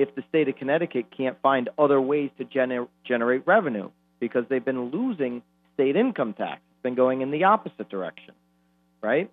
If 0.00 0.14
the 0.14 0.22
state 0.30 0.48
of 0.48 0.56
Connecticut 0.56 1.14
can't 1.14 1.36
find 1.42 1.68
other 1.78 2.00
ways 2.00 2.30
to 2.38 2.46
gener- 2.46 2.88
generate 3.04 3.46
revenue, 3.46 3.90
because 4.18 4.44
they've 4.48 4.64
been 4.64 4.90
losing 4.90 5.42
state 5.74 5.94
income 5.94 6.32
tax, 6.32 6.62
it's 6.72 6.82
been 6.82 6.94
going 6.94 7.20
in 7.20 7.30
the 7.30 7.44
opposite 7.44 7.90
direction, 7.90 8.32
right? 9.02 9.30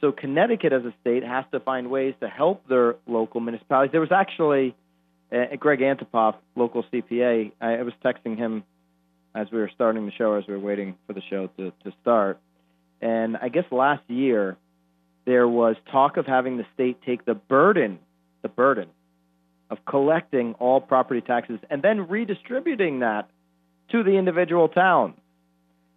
So 0.00 0.10
Connecticut, 0.10 0.72
as 0.72 0.84
a 0.84 0.92
state, 1.02 1.22
has 1.22 1.44
to 1.52 1.60
find 1.60 1.88
ways 1.88 2.14
to 2.18 2.28
help 2.28 2.66
their 2.66 2.96
local 3.06 3.40
municipalities. 3.40 3.92
There 3.92 4.00
was 4.00 4.10
actually 4.10 4.74
uh, 5.30 5.54
Greg 5.56 5.78
Antipoff, 5.78 6.34
local 6.56 6.82
CPA. 6.92 7.52
I, 7.60 7.74
I 7.74 7.82
was 7.82 7.94
texting 8.04 8.36
him 8.36 8.64
as 9.36 9.52
we 9.52 9.60
were 9.60 9.70
starting 9.72 10.04
the 10.04 10.12
show, 10.12 10.34
as 10.34 10.44
we 10.48 10.54
were 10.54 10.58
waiting 10.58 10.96
for 11.06 11.12
the 11.12 11.22
show 11.30 11.46
to, 11.58 11.72
to 11.84 11.92
start. 12.02 12.40
And 13.00 13.36
I 13.36 13.50
guess 13.50 13.66
last 13.70 14.02
year 14.08 14.56
there 15.26 15.46
was 15.46 15.76
talk 15.92 16.16
of 16.16 16.26
having 16.26 16.56
the 16.56 16.66
state 16.74 16.98
take 17.06 17.24
the 17.24 17.34
burden, 17.34 18.00
the 18.42 18.48
burden 18.48 18.88
of 19.72 19.78
collecting 19.86 20.52
all 20.60 20.82
property 20.82 21.22
taxes 21.22 21.58
and 21.70 21.80
then 21.80 22.06
redistributing 22.08 23.00
that 23.00 23.30
to 23.90 24.02
the 24.02 24.12
individual 24.12 24.68
towns. 24.68 25.14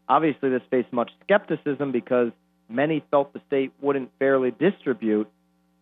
Obviously, 0.08 0.50
this 0.50 0.62
faced 0.72 0.94
much 0.94 1.12
skepticism 1.24 1.92
because 1.92 2.32
many 2.70 3.04
felt 3.12 3.34
the 3.34 3.42
state 3.48 3.74
wouldn't 3.82 4.10
fairly 4.18 4.52
distribute 4.52 5.30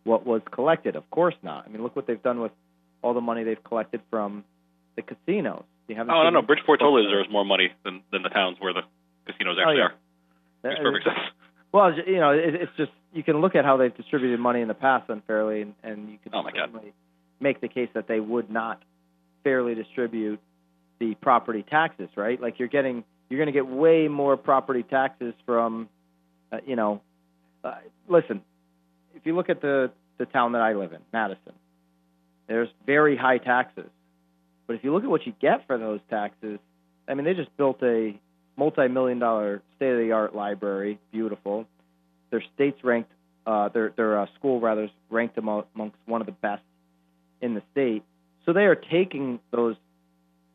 what 0.06 0.25
was 0.25 0.41
collected. 0.51 0.95
Of 0.95 1.08
course 1.12 1.36
not. 1.43 1.65
I 1.65 1.69
mean, 1.69 1.84
look 1.84 1.95
what 1.95 2.08
they've 2.08 2.21
done 2.21 2.39
with 2.39 2.51
all 3.03 3.13
the 3.13 3.21
money 3.21 3.43
they've 3.43 3.63
collected 3.63 4.01
from 4.10 4.43
the 4.95 5.03
casinos. 5.03 5.63
You 5.88 5.95
haven't 5.95 6.15
Oh 6.15 6.23
no, 6.23 6.29
no. 6.32 6.41
Bridgeport 6.41 6.79
totally 6.79 7.03
deserves 7.03 7.29
more 7.29 7.45
money 7.45 7.71
than 7.86 8.01
than 8.12 8.23
the 8.23 8.29
towns 8.29 8.58
where 8.60 8.73
the 8.73 8.82
casinos 9.27 9.58
actually 9.60 9.77
yeah. 9.77 9.84
are. 9.84 9.93
Makes 10.63 10.79
Uh, 10.79 10.84
perfect 10.84 11.06
sense. 11.06 11.19
Well, 11.71 11.93
you 11.93 12.19
know, 12.19 12.32
it, 12.32 12.56
it's 12.56 12.71
just 12.77 12.91
you 13.13 13.23
can 13.23 13.41
look 13.41 13.56
at 13.56 13.65
how 13.65 13.77
they've 13.77 13.95
distributed 13.95 14.39
money 14.39 14.62
in 14.62 14.67
the 14.67 14.73
past 14.73 15.10
unfairly, 15.10 15.62
and, 15.62 15.73
and 15.84 16.10
you 16.10 16.17
can 16.23 16.34
Oh, 16.34 16.43
my 16.43 16.51
God. 16.51 16.71
Make 17.43 17.62
the 17.62 17.67
case 17.67 17.89
that 17.93 18.08
they 18.08 18.19
would 18.19 18.49
not 18.49 18.82
fairly 19.43 19.75
distribute 19.75 20.39
the 20.99 21.13
property 21.15 21.63
taxes, 21.69 22.10
right? 22.15 22.41
Like 22.41 22.58
you're 22.58 22.69
getting, 22.69 23.03
you're 23.29 23.38
going 23.38 23.47
to 23.47 23.53
get 23.53 23.67
way 23.67 24.08
more 24.08 24.38
property 24.38 24.84
taxes 24.84 25.34
from, 25.45 25.89
uh, 26.51 26.58
you 26.65 26.75
know, 26.75 27.01
uh, 27.63 27.75
listen, 28.08 28.41
if 29.15 29.25
you 29.25 29.36
look 29.36 29.49
at 29.49 29.62
the 29.62 29.91
the 30.19 30.25
town 30.25 30.51
that 30.51 30.62
I 30.62 30.73
live 30.73 30.93
in, 30.93 30.99
Madison, 31.12 31.53
there's 32.47 32.69
very 32.86 33.17
high 33.17 33.39
taxes, 33.39 33.89
but 34.67 34.75
if 34.75 34.84
you 34.84 34.93
look 34.93 35.03
at 35.03 35.10
what 35.10 35.25
you 35.25 35.34
get 35.41 35.65
for 35.65 35.77
those 35.77 36.01
taxes, 36.10 36.60
I 37.08 37.15
mean, 37.15 37.25
they 37.25 37.34
just 37.34 37.56
built 37.58 37.82
a 37.82 38.19
multi-million 38.56 39.19
dollar 39.19 39.63
state-of-the-art 39.75 40.36
library, 40.36 40.99
beautiful. 41.12 41.65
Their 42.29 42.43
state's 42.53 42.84
ranked, 42.84 43.12
uh, 43.47 43.69
their 43.69 43.91
their 43.95 44.19
uh, 44.19 44.27
school 44.38 44.60
rather 44.60 44.84
is 44.84 44.91
ranked 45.10 45.38
amo- 45.38 45.65
amongst 45.73 45.97
one 46.06 46.21
of 46.21 46.27
the 46.27 46.34
best 46.34 46.62
in 47.43 47.53
the 47.53 47.62
state. 47.71 48.03
So 48.45 48.53
they 48.53 48.65
are 48.65 48.75
taking 48.75 49.39
those 49.51 49.75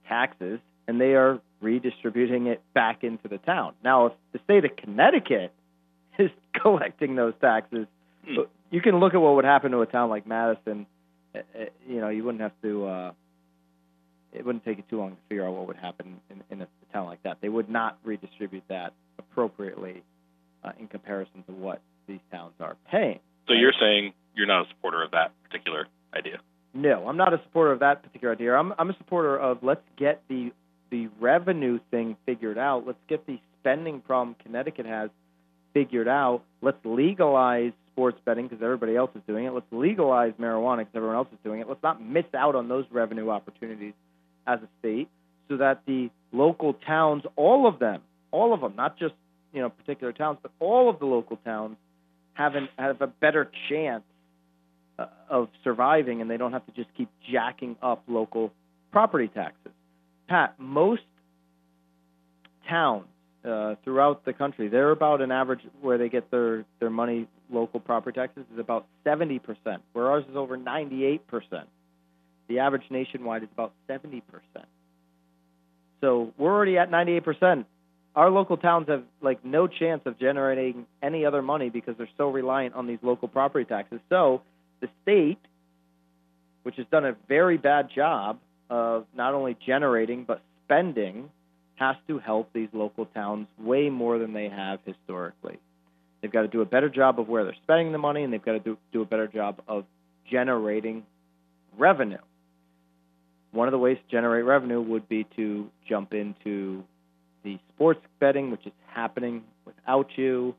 taxes 0.08 0.58
and 0.86 1.00
they 1.00 1.14
are 1.14 1.40
redistributing 1.60 2.46
it 2.46 2.62
back 2.74 3.04
into 3.04 3.28
the 3.28 3.38
town. 3.38 3.74
Now, 3.84 4.06
if 4.06 4.12
the 4.32 4.40
state 4.44 4.64
of 4.64 4.74
Connecticut 4.76 5.52
is 6.18 6.30
collecting 6.60 7.14
those 7.14 7.34
taxes, 7.40 7.86
Hmm. 8.26 8.42
you 8.70 8.80
can 8.82 8.98
look 9.00 9.14
at 9.14 9.20
what 9.20 9.36
would 9.36 9.44
happen 9.44 9.70
to 9.72 9.80
a 9.80 9.86
town 9.86 10.10
like 10.10 10.26
Madison. 10.26 10.86
Uh, 11.34 11.38
uh, 11.38 11.64
You 11.88 12.00
know, 12.00 12.08
you 12.08 12.24
wouldn't 12.24 12.42
have 12.42 12.52
to. 12.62 12.86
Uh, 12.86 13.12
it 14.34 14.44
wouldn't 14.44 14.64
take 14.64 14.76
you 14.76 14.84
too 14.90 14.98
long 14.98 15.12
to 15.12 15.16
figure 15.28 15.46
out 15.46 15.54
what 15.54 15.66
would 15.68 15.76
happen 15.76 16.20
in, 16.28 16.42
in 16.50 16.60
a 16.62 16.66
town 16.92 17.06
like 17.06 17.22
that. 17.22 17.38
They 17.40 17.48
would 17.48 17.70
not 17.70 17.98
redistribute 18.04 18.64
that 18.68 18.92
appropriately 19.18 20.02
uh, 20.62 20.72
in 20.78 20.88
comparison 20.88 21.42
to 21.44 21.52
what 21.52 21.80
these 22.06 22.20
towns 22.30 22.52
are 22.60 22.76
paying. 22.90 23.20
So 23.46 23.54
you're 23.54 23.72
saying 23.80 24.12
you're 24.34 24.46
not 24.46 24.66
a 24.66 24.68
supporter 24.68 25.02
of 25.02 25.12
that 25.12 25.32
particular 25.44 25.86
idea? 26.14 26.40
No, 26.78 27.08
I'm 27.08 27.16
not 27.16 27.34
a 27.34 27.40
supporter 27.42 27.72
of 27.72 27.80
that 27.80 28.04
particular 28.04 28.34
idea. 28.34 28.54
I'm 28.54 28.72
I'm 28.78 28.88
a 28.88 28.96
supporter 28.98 29.36
of 29.36 29.58
let's 29.62 29.82
get 29.98 30.22
the 30.28 30.52
the 30.90 31.08
revenue 31.20 31.80
thing 31.90 32.16
figured 32.24 32.56
out. 32.56 32.86
Let's 32.86 33.00
get 33.08 33.26
the 33.26 33.40
spending 33.60 34.00
problem 34.00 34.36
Connecticut 34.44 34.86
has 34.86 35.10
figured 35.74 36.06
out. 36.06 36.42
Let's 36.62 36.78
legalize 36.84 37.72
sports 37.90 38.18
betting 38.24 38.46
because 38.46 38.62
everybody 38.62 38.94
else 38.94 39.10
is 39.16 39.22
doing 39.26 39.46
it. 39.46 39.52
Let's 39.52 39.66
legalize 39.72 40.34
marijuana 40.40 40.78
because 40.78 40.92
everyone 40.94 41.16
else 41.16 41.28
is 41.32 41.38
doing 41.42 41.60
it. 41.60 41.68
Let's 41.68 41.82
not 41.82 42.00
miss 42.00 42.26
out 42.32 42.54
on 42.54 42.68
those 42.68 42.84
revenue 42.92 43.28
opportunities 43.30 43.94
as 44.46 44.60
a 44.60 44.68
state 44.78 45.08
so 45.48 45.56
that 45.56 45.82
the 45.84 46.10
local 46.30 46.74
towns, 46.74 47.24
all 47.34 47.66
of 47.66 47.80
them, 47.80 48.02
all 48.30 48.54
of 48.54 48.60
them, 48.60 48.74
not 48.76 48.96
just 48.96 49.14
you 49.52 49.60
know 49.60 49.68
particular 49.68 50.12
towns, 50.12 50.38
but 50.42 50.52
all 50.60 50.88
of 50.88 51.00
the 51.00 51.06
local 51.06 51.38
towns 51.38 51.76
have 52.34 52.54
an, 52.54 52.68
have 52.78 53.00
a 53.00 53.08
better 53.08 53.50
chance 53.68 54.04
uh, 54.98 55.06
of 55.28 55.48
surviving, 55.64 56.20
and 56.20 56.30
they 56.30 56.36
don't 56.36 56.52
have 56.52 56.66
to 56.66 56.72
just 56.72 56.88
keep 56.96 57.08
jacking 57.30 57.76
up 57.82 58.02
local 58.08 58.52
property 58.92 59.28
taxes. 59.28 59.72
Pat, 60.28 60.54
most 60.58 61.02
towns 62.68 63.06
uh, 63.44 63.76
throughout 63.84 64.24
the 64.24 64.32
country, 64.32 64.68
they're 64.68 64.90
about 64.90 65.20
an 65.20 65.32
average 65.32 65.60
where 65.80 65.98
they 65.98 66.08
get 66.08 66.30
their 66.30 66.64
their 66.80 66.90
money 66.90 67.26
local 67.50 67.80
property 67.80 68.14
taxes 68.14 68.44
is 68.52 68.58
about 68.58 68.86
70%, 69.06 69.40
where 69.92 70.10
ours 70.10 70.24
is 70.28 70.36
over 70.36 70.58
98%. 70.58 71.20
The 72.48 72.58
average 72.58 72.84
nationwide 72.90 73.42
is 73.42 73.48
about 73.52 73.72
70%. 73.88 74.22
So 76.00 76.32
we're 76.38 76.52
already 76.52 76.78
at 76.78 76.90
98%. 76.90 77.64
Our 78.14 78.30
local 78.30 78.56
towns 78.56 78.88
have 78.88 79.04
like 79.20 79.44
no 79.44 79.66
chance 79.66 80.02
of 80.04 80.18
generating 80.18 80.86
any 81.02 81.24
other 81.24 81.42
money 81.42 81.70
because 81.70 81.96
they're 81.96 82.08
so 82.16 82.28
reliant 82.28 82.74
on 82.74 82.86
these 82.86 82.98
local 83.02 83.28
property 83.28 83.64
taxes. 83.64 84.00
So 84.08 84.42
the 84.80 84.88
state, 85.02 85.38
which 86.62 86.76
has 86.76 86.86
done 86.90 87.04
a 87.04 87.16
very 87.28 87.56
bad 87.56 87.88
job 87.94 88.38
of 88.70 89.06
not 89.14 89.34
only 89.34 89.56
generating 89.66 90.24
but 90.24 90.42
spending, 90.64 91.30
has 91.76 91.96
to 92.08 92.18
help 92.18 92.52
these 92.52 92.68
local 92.72 93.06
towns 93.06 93.46
way 93.58 93.88
more 93.88 94.18
than 94.18 94.32
they 94.32 94.48
have 94.48 94.80
historically. 94.84 95.58
They've 96.20 96.32
got 96.32 96.42
to 96.42 96.48
do 96.48 96.60
a 96.60 96.66
better 96.66 96.88
job 96.88 97.20
of 97.20 97.28
where 97.28 97.44
they're 97.44 97.56
spending 97.62 97.92
the 97.92 97.98
money, 97.98 98.24
and 98.24 98.32
they've 98.32 98.44
got 98.44 98.52
to 98.52 98.58
do, 98.58 98.76
do 98.92 99.02
a 99.02 99.06
better 99.06 99.28
job 99.28 99.62
of 99.68 99.84
generating 100.30 101.04
revenue. 101.78 102.18
One 103.52 103.68
of 103.68 103.72
the 103.72 103.78
ways 103.78 103.96
to 103.96 104.10
generate 104.10 104.44
revenue 104.44 104.80
would 104.80 105.08
be 105.08 105.24
to 105.36 105.70
jump 105.88 106.12
into 106.12 106.82
the 107.44 107.58
sports 107.74 108.00
betting, 108.18 108.50
which 108.50 108.66
is 108.66 108.72
happening 108.92 109.44
without 109.64 110.08
you, 110.16 110.54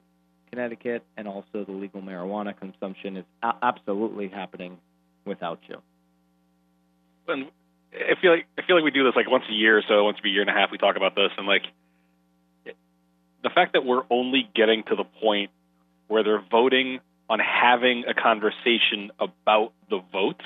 Connecticut, 0.50 1.04
and 1.18 1.28
also 1.28 1.64
the 1.66 1.72
legal 1.72 2.02
marijuana 2.02 2.58
consumption 2.58 3.18
is 3.18 3.26
a- 3.44 3.56
absolutely 3.62 4.28
happening 4.28 4.78
without 5.26 5.60
you. 5.68 5.78
And 7.28 7.48
I 7.94 8.20
feel 8.22 8.32
like 8.32 8.48
I 8.58 8.62
feel 8.64 8.76
like 8.76 8.86
we 8.86 8.92
do 8.92 9.04
this 9.04 9.16
like 9.16 9.30
once 9.30 9.44
a 9.50 9.54
year 9.54 9.78
or 9.78 9.84
so, 9.88 10.04
once 10.04 10.18
every 10.20 10.32
year 10.32 10.42
and 10.42 10.50
a 10.50 10.54
half. 10.54 10.72
We 10.72 10.78
talk 10.78 10.96
about 10.96 11.16
this, 11.16 11.32
and 11.38 11.48
like 11.48 11.64
the 13.44 13.50
fact 13.50 13.74
that 13.74 13.86
we're 13.86 14.04
only 14.10 14.50
getting 14.56 14.84
to 14.84 14.96
the 14.96 15.04
point 15.04 15.52
where 16.08 16.24
they're 16.24 16.44
voting 16.52 17.00
on 17.30 17.40
having 17.40 18.06
a 18.08 18.14
conversation 18.14 19.12
about 19.20 19.72
the 19.90 20.02
vote, 20.12 20.42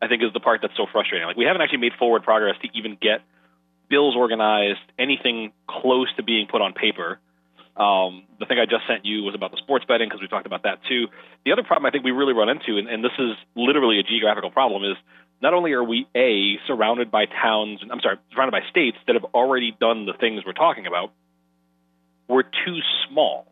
I 0.00 0.08
think 0.08 0.22
is 0.22 0.32
the 0.32 0.40
part 0.40 0.60
that's 0.62 0.76
so 0.76 0.86
frustrating. 0.90 1.26
Like 1.26 1.36
we 1.36 1.44
haven't 1.44 1.62
actually 1.62 1.78
made 1.78 1.92
forward 1.98 2.22
progress 2.22 2.54
to 2.62 2.68
even 2.78 2.96
get 3.00 3.20
bills 3.88 4.14
organized, 4.16 4.80
anything 4.98 5.52
close 5.68 6.08
to 6.16 6.22
being 6.22 6.46
put 6.46 6.62
on 6.62 6.72
paper. 6.72 7.18
Um, 7.76 8.24
the 8.38 8.46
thing 8.46 8.58
I 8.58 8.66
just 8.66 8.86
sent 8.86 9.04
you 9.04 9.22
was 9.22 9.34
about 9.34 9.52
the 9.52 9.56
sports 9.58 9.84
betting 9.86 10.08
because 10.08 10.20
we 10.20 10.28
talked 10.28 10.46
about 10.46 10.64
that 10.64 10.80
too. 10.88 11.06
The 11.44 11.52
other 11.52 11.62
problem 11.62 11.86
I 11.86 11.90
think 11.90 12.04
we 12.04 12.10
really 12.10 12.34
run 12.34 12.48
into, 12.48 12.78
and, 12.78 12.88
and 12.88 13.02
this 13.02 13.12
is 13.18 13.36
literally 13.54 13.98
a 13.98 14.02
geographical 14.02 14.50
problem, 14.50 14.84
is 14.84 14.96
not 15.40 15.54
only 15.54 15.72
are 15.72 15.84
we 15.84 16.06
a 16.14 16.58
surrounded 16.66 17.10
by 17.10 17.24
towns, 17.26 17.80
I'm 17.90 18.00
sorry, 18.00 18.18
surrounded 18.32 18.52
by 18.52 18.68
states 18.68 18.98
that 19.06 19.14
have 19.14 19.24
already 19.32 19.74
done 19.80 20.04
the 20.04 20.12
things 20.12 20.42
we're 20.44 20.52
talking 20.52 20.86
about, 20.86 21.12
we're 22.28 22.42
too 22.42 22.78
small. 23.08 23.46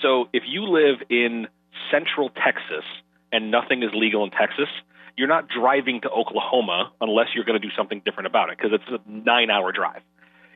So 0.00 0.28
if 0.32 0.44
you 0.46 0.62
live 0.62 1.02
in 1.10 1.48
central 1.90 2.30
Texas 2.30 2.84
and 3.32 3.50
nothing 3.50 3.82
is 3.82 3.90
legal 3.92 4.24
in 4.24 4.30
Texas, 4.30 4.68
you're 5.16 5.28
not 5.28 5.48
driving 5.48 6.00
to 6.02 6.10
Oklahoma 6.10 6.92
unless 7.00 7.28
you're 7.34 7.44
going 7.44 7.60
to 7.60 7.66
do 7.66 7.74
something 7.76 8.00
different 8.04 8.28
about 8.28 8.50
it 8.50 8.58
because 8.58 8.72
it's 8.72 8.88
a 8.88 9.10
nine 9.10 9.50
hour 9.50 9.72
drive. 9.72 10.00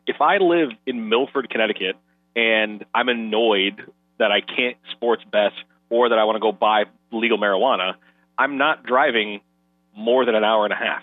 If 0.07 0.21
I 0.21 0.39
live 0.39 0.71
in 0.87 1.09
Milford, 1.09 1.51
Connecticut, 1.51 1.97
and 2.35 2.85
I'm 2.95 3.09
annoyed 3.09 3.91
that 4.19 4.31
I 4.31 4.41
can't 4.41 4.77
sports 4.93 5.23
bet 5.31 5.53
or 5.91 6.09
that 6.09 6.19
I 6.19 6.25
want 6.25 6.37
to 6.37 6.41
go 6.41 6.53
buy 6.53 6.85
legal 7.11 7.39
marijuana, 7.39 7.95
I'm 8.39 8.57
not 8.59 8.85
driving 8.85 9.41
more 9.97 10.25
than 10.25 10.35
an 10.35 10.45
hour 10.45 10.65
and 10.65 10.73
a 10.73 10.77
half, 10.77 11.03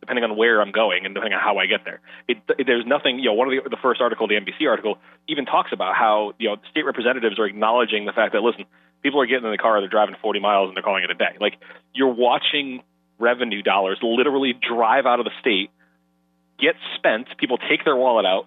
depending 0.00 0.24
on 0.24 0.36
where 0.36 0.60
I'm 0.60 0.70
going 0.70 1.04
and 1.04 1.14
depending 1.14 1.36
on 1.36 1.42
how 1.42 1.58
I 1.58 1.66
get 1.66 1.84
there. 1.84 2.00
It, 2.28 2.38
it, 2.58 2.66
there's 2.66 2.86
nothing, 2.86 3.18
you 3.18 3.26
know, 3.26 3.32
one 3.32 3.48
of 3.48 3.64
the, 3.64 3.70
the 3.70 3.76
first 3.82 4.00
article, 4.00 4.28
the 4.28 4.34
NBC 4.34 4.68
article, 4.68 4.98
even 5.28 5.46
talks 5.46 5.72
about 5.72 5.96
how, 5.96 6.32
you 6.38 6.48
know, 6.48 6.56
state 6.70 6.84
representatives 6.84 7.38
are 7.38 7.46
acknowledging 7.46 8.04
the 8.06 8.12
fact 8.12 8.34
that, 8.34 8.42
listen, 8.42 8.64
people 9.02 9.20
are 9.20 9.26
getting 9.26 9.44
in 9.44 9.50
the 9.50 9.58
car, 9.58 9.80
they're 9.80 9.88
driving 9.88 10.14
40 10.20 10.40
miles, 10.40 10.68
and 10.68 10.76
they're 10.76 10.82
calling 10.82 11.04
it 11.04 11.10
a 11.10 11.14
day. 11.14 11.36
Like, 11.40 11.54
you're 11.92 12.14
watching 12.14 12.82
revenue 13.18 13.62
dollars 13.62 13.98
literally 14.02 14.54
drive 14.54 15.06
out 15.06 15.18
of 15.18 15.24
the 15.24 15.32
state, 15.40 15.70
get 16.58 16.74
spent, 16.96 17.28
people 17.38 17.58
take 17.58 17.84
their 17.84 17.96
wallet 17.96 18.26
out, 18.26 18.46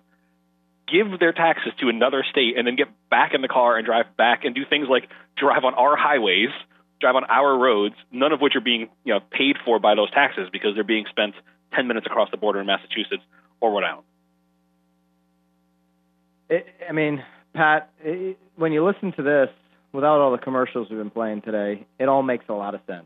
give 0.87 1.19
their 1.19 1.33
taxes 1.33 1.73
to 1.79 1.89
another 1.89 2.23
state, 2.29 2.57
and 2.57 2.65
then 2.65 2.75
get 2.75 2.87
back 3.09 3.33
in 3.33 3.41
the 3.41 3.47
car 3.47 3.77
and 3.77 3.85
drive 3.85 4.05
back 4.17 4.45
and 4.45 4.55
do 4.55 4.63
things 4.69 4.87
like 4.89 5.09
drive 5.35 5.63
on 5.63 5.73
our 5.73 5.95
highways, 5.95 6.49
drive 6.99 7.15
on 7.15 7.23
our 7.25 7.57
roads, 7.57 7.95
none 8.11 8.31
of 8.31 8.39
which 8.41 8.55
are 8.55 8.61
being 8.61 8.89
you 9.03 9.13
know 9.13 9.19
paid 9.31 9.57
for 9.65 9.79
by 9.79 9.95
those 9.95 10.11
taxes 10.11 10.49
because 10.51 10.71
they're 10.75 10.83
being 10.83 11.05
spent 11.09 11.35
10 11.75 11.87
minutes 11.87 12.07
across 12.07 12.31
the 12.31 12.37
border 12.37 12.59
in 12.59 12.65
Massachusetts 12.65 13.23
or 13.59 13.71
Rhode 13.71 13.83
Island. 13.83 14.03
It, 16.49 16.65
I 16.89 16.93
mean, 16.93 17.23
Pat, 17.53 17.91
it, 18.03 18.37
when 18.55 18.71
you 18.71 18.85
listen 18.85 19.11
to 19.13 19.23
this 19.23 19.49
without 19.91 20.19
all 20.19 20.31
the 20.31 20.37
commercials 20.37 20.89
we've 20.89 20.99
been 20.99 21.09
playing 21.09 21.41
today, 21.41 21.85
it 21.99 22.07
all 22.07 22.23
makes 22.23 22.45
a 22.49 22.53
lot 22.53 22.75
of 22.75 22.81
sense. 22.87 23.05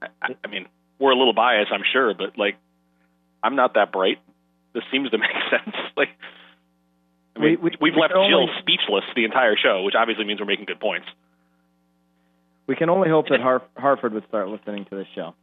I, 0.00 0.34
I 0.42 0.48
mean, 0.48 0.66
we're 0.98 1.12
a 1.12 1.16
little 1.16 1.34
biased, 1.34 1.72
I'm 1.72 1.82
sure, 1.92 2.14
but 2.14 2.38
like, 2.38 2.56
I'm 3.42 3.56
not 3.56 3.74
that 3.74 3.92
bright. 3.92 4.18
This 4.74 4.82
seems 4.92 5.10
to 5.10 5.18
make 5.18 5.30
sense. 5.50 5.74
Like, 5.96 6.08
I 7.36 7.40
mean, 7.40 7.48
We- 7.50 7.56
we- 7.56 7.70
have 7.72 7.80
we 7.80 7.90
left 8.00 8.12
can 8.12 8.18
only- 8.22 8.46
Jill 8.46 8.48
speechless 8.60 9.04
the 9.16 9.24
entire 9.24 9.56
show, 9.56 9.82
which 9.82 9.94
obviously 9.94 10.24
means 10.24 10.40
we're 10.40 10.46
making 10.46 10.66
good 10.66 10.80
points. 10.80 11.06
We 12.66 12.76
can 12.76 12.88
only 12.90 13.08
hope 13.10 13.28
that 13.28 13.40
Har- 13.40 13.62
Hartford 13.76 14.14
would 14.14 14.26
start 14.28 14.48
listening 14.48 14.84
to 14.86 14.96
this 14.96 15.06
show. 15.14 15.34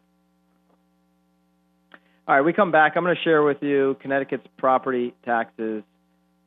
All 2.28 2.36
right, 2.36 2.42
we 2.42 2.54
come 2.54 2.72
back. 2.72 2.94
I'm 2.96 3.04
going 3.04 3.16
to 3.16 3.22
share 3.22 3.44
with 3.44 3.62
you 3.62 3.98
Connecticut's 4.02 4.48
property 4.58 5.14
taxes, 5.26 5.84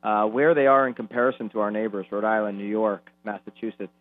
uh, 0.03 0.27
where 0.27 0.55
they 0.55 0.67
are 0.67 0.87
in 0.87 0.95
comparison 0.95 1.49
to 1.51 1.61
our 1.61 1.71
neighbors, 1.71 2.07
Rhode 2.11 2.25
Island, 2.25 2.59
New 2.59 2.65
York, 2.67 3.11
Massachusetts, 3.25 3.93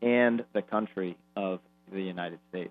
and 0.00 0.44
the 0.54 0.62
country 0.62 1.16
of 1.36 1.60
the 1.92 2.00
United 2.00 2.38
States. 2.50 2.70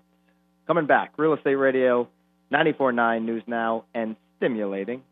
Coming 0.66 0.86
back, 0.86 1.12
Real 1.18 1.34
Estate 1.34 1.54
Radio, 1.56 2.08
94.9 2.52 3.24
News 3.24 3.42
Now, 3.46 3.84
and 3.94 4.16
stimulating 4.38 5.02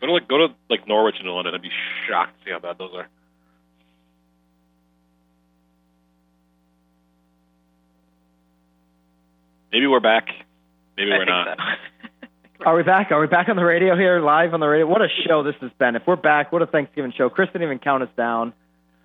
Go 0.00 0.06
to 0.06 0.12
like 0.12 0.28
go 0.28 0.38
to 0.38 0.54
like 0.70 0.86
Norwich 0.86 1.16
and 1.18 1.28
London. 1.28 1.54
I'd 1.54 1.62
be 1.62 1.70
shocked 2.08 2.38
to 2.38 2.44
see 2.44 2.50
how 2.52 2.60
bad 2.60 2.78
those 2.78 2.90
are. 2.94 3.08
Maybe 9.72 9.86
we're 9.86 10.00
back. 10.00 10.28
Maybe 10.96 11.12
I 11.12 11.18
we're 11.18 11.24
not. 11.24 11.58
so. 12.58 12.64
Are 12.66 12.74
we 12.74 12.82
back? 12.82 13.12
Are 13.12 13.20
we 13.20 13.28
back 13.28 13.48
on 13.48 13.54
the 13.56 13.64
radio 13.64 13.96
here, 13.96 14.20
live 14.20 14.52
on 14.52 14.58
the 14.58 14.66
radio? 14.66 14.86
What 14.86 15.00
a 15.00 15.08
show 15.26 15.44
this 15.44 15.54
has 15.60 15.70
been. 15.78 15.94
If 15.94 16.02
we're 16.06 16.16
back, 16.16 16.50
what 16.50 16.60
a 16.60 16.66
Thanksgiving 16.66 17.12
show. 17.16 17.28
Chris 17.28 17.48
didn't 17.52 17.62
even 17.62 17.78
count 17.78 18.02
us 18.02 18.08
down. 18.16 18.52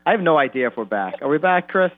I 0.06 0.12
have 0.12 0.22
no 0.22 0.38
idea 0.38 0.68
if 0.68 0.74
we're 0.76 0.86
back. 0.86 1.16
Are 1.22 1.30
we 1.30 1.38
back, 1.38 1.68
Chris? 1.68 1.92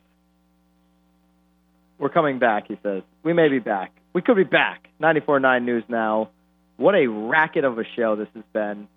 We're 1.98 2.10
coming 2.10 2.40
back, 2.40 2.68
he 2.68 2.78
says. 2.84 3.04
We 3.24 3.32
may 3.32 3.48
be 3.48 3.60
back. 3.60 3.94
We 4.12 4.22
could 4.22 4.36
be 4.36 4.44
back. 4.44 4.90
94.9 5.02 5.64
News 5.64 5.84
Now. 5.88 6.30
What 6.78 6.96
a 6.96 7.08
racket 7.08 7.64
of 7.64 7.78
a 7.80 7.84
show 7.96 8.16
this 8.16 8.28
has 8.36 8.44
been. 8.54 8.88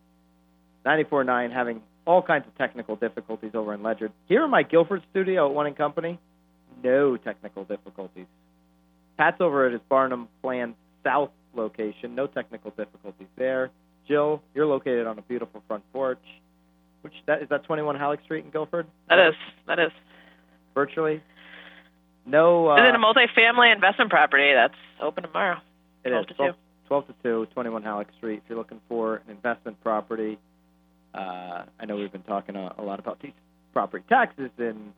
94.9 0.86 1.52
having 1.52 1.82
all 2.06 2.22
kinds 2.22 2.46
of 2.46 2.56
technical 2.56 2.96
difficulties 2.96 3.50
over 3.54 3.74
in 3.74 3.82
Ledger. 3.82 4.10
Here 4.26 4.44
in 4.44 4.50
my 4.50 4.62
Guilford 4.62 5.02
studio 5.10 5.48
at 5.48 5.54
One 5.54 5.66
and 5.66 5.76
Company, 5.76 6.18
no 6.82 7.16
technical 7.16 7.64
difficulties. 7.64 8.26
Pat's 9.18 9.40
over 9.40 9.66
at 9.66 9.72
his 9.72 9.80
Barnum 9.88 10.28
Plan 10.42 10.74
South 11.04 11.30
location. 11.54 12.14
No 12.14 12.26
technical 12.26 12.70
difficulties 12.70 13.26
there. 13.36 13.70
Jill, 14.06 14.42
you're 14.54 14.66
located 14.66 15.06
on 15.06 15.18
a 15.18 15.22
beautiful 15.22 15.62
front 15.68 15.84
porch. 15.92 16.22
Which 17.02 17.12
that 17.26 17.42
is 17.42 17.48
that 17.50 17.64
21 17.64 17.96
Halleck 17.96 18.22
Street 18.24 18.44
in 18.44 18.50
Guilford? 18.50 18.86
That 19.08 19.18
is. 19.28 19.34
That 19.66 19.78
is. 19.78 19.92
virtually. 20.74 21.22
No. 22.26 22.70
Uh, 22.70 22.76
Is 22.76 22.88
it 22.88 22.94
a 22.94 22.98
multi-family 22.98 23.70
investment 23.70 24.10
property 24.10 24.52
that's 24.52 24.74
open 25.00 25.24
tomorrow? 25.24 25.58
it 26.04 26.10
12 26.10 26.22
is 26.24 26.36
to 26.36 26.56
12, 26.88 27.04
12 27.06 27.06
to 27.06 27.14
2, 27.22 27.46
21 27.52 27.82
Halleck 27.82 28.08
Street. 28.16 28.40
If 28.42 28.48
you're 28.48 28.58
looking 28.58 28.80
for 28.88 29.16
an 29.16 29.30
investment 29.30 29.80
property, 29.82 30.38
uh, 31.14 31.64
I 31.78 31.84
know 31.86 31.96
we've 31.96 32.10
been 32.10 32.22
talking 32.22 32.56
a, 32.56 32.74
a 32.78 32.82
lot 32.82 32.98
about 32.98 33.20
these 33.20 33.32
property 33.72 34.04
taxes 34.08 34.50
in 34.58 34.92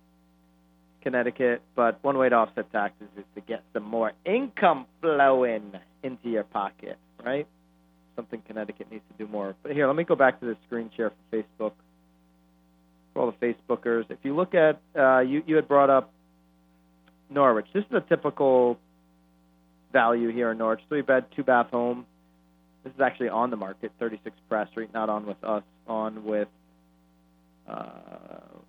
Connecticut, 1.03 1.63
but 1.75 2.03
one 2.03 2.17
way 2.17 2.29
to 2.29 2.37
offset 2.37 2.71
taxes 2.73 3.09
is 3.17 3.25
to 3.35 3.41
get 3.41 3.63
some 3.73 3.83
more 3.83 4.13
income 4.25 4.87
flowing 5.01 5.73
into 6.03 6.29
your 6.29 6.45
pocket, 6.45 6.97
right? 7.25 7.47
Something 8.17 8.43
Connecticut 8.47 8.91
needs 8.91 9.05
to 9.11 9.25
do 9.25 9.31
more. 9.31 9.55
But 9.63 9.73
here, 9.73 9.87
let 9.87 9.97
me 9.97 10.05
go 10.05 10.15
back 10.15 10.41
to 10.41 10.47
the 10.47 10.57
screen 10.67 10.91
share 10.97 11.11
for 11.11 11.37
Facebook. 11.37 11.73
For 13.13 13.23
all 13.23 13.35
the 13.39 13.55
Facebookers, 13.69 14.05
if 14.09 14.19
you 14.23 14.37
look 14.37 14.55
at, 14.55 14.81
uh, 14.97 15.19
you 15.19 15.43
you 15.45 15.57
had 15.57 15.67
brought 15.67 15.91
up 15.91 16.13
Norwich. 17.29 17.67
This 17.73 17.85
is 17.91 17.93
a 17.93 18.01
typical 18.01 18.79
value 19.93 20.31
here 20.31 20.51
in 20.51 20.59
Norwich. 20.59 20.81
Three 20.89 21.03
bed, 21.03 21.27
two 21.35 21.43
bath 21.43 21.71
home. 21.71 22.07
This 22.85 22.93
is 22.95 23.01
actually 23.01 23.29
on 23.29 23.51
the 23.51 23.57
market, 23.57 23.93
36 23.99 24.35
Pratt 24.49 24.71
Street, 24.71 24.93
not 24.95 25.09
on 25.09 25.27
with 25.27 25.43
us, 25.45 25.63
on 25.87 26.25
with 26.25 26.49
uh, 27.69 27.85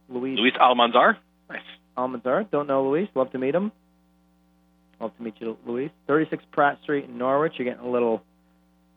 Luis 0.09 0.37
Luis 0.37 0.53
Almanzar. 0.59 1.17
Nice. 1.49 1.59
Almanzar. 1.97 2.49
Don't 2.51 2.67
know 2.67 2.89
Luis. 2.89 3.07
Love 3.15 3.31
to 3.31 3.39
meet 3.39 3.55
him. 3.55 3.71
Love 4.99 5.15
to 5.17 5.23
meet 5.23 5.35
you, 5.39 5.57
Luis. 5.65 5.91
36 6.07 6.43
Pratt 6.51 6.79
Street 6.83 7.05
in 7.05 7.17
Norwich. 7.17 7.53
You're 7.57 7.73
getting 7.73 7.87
a 7.87 7.91
little, 7.91 8.21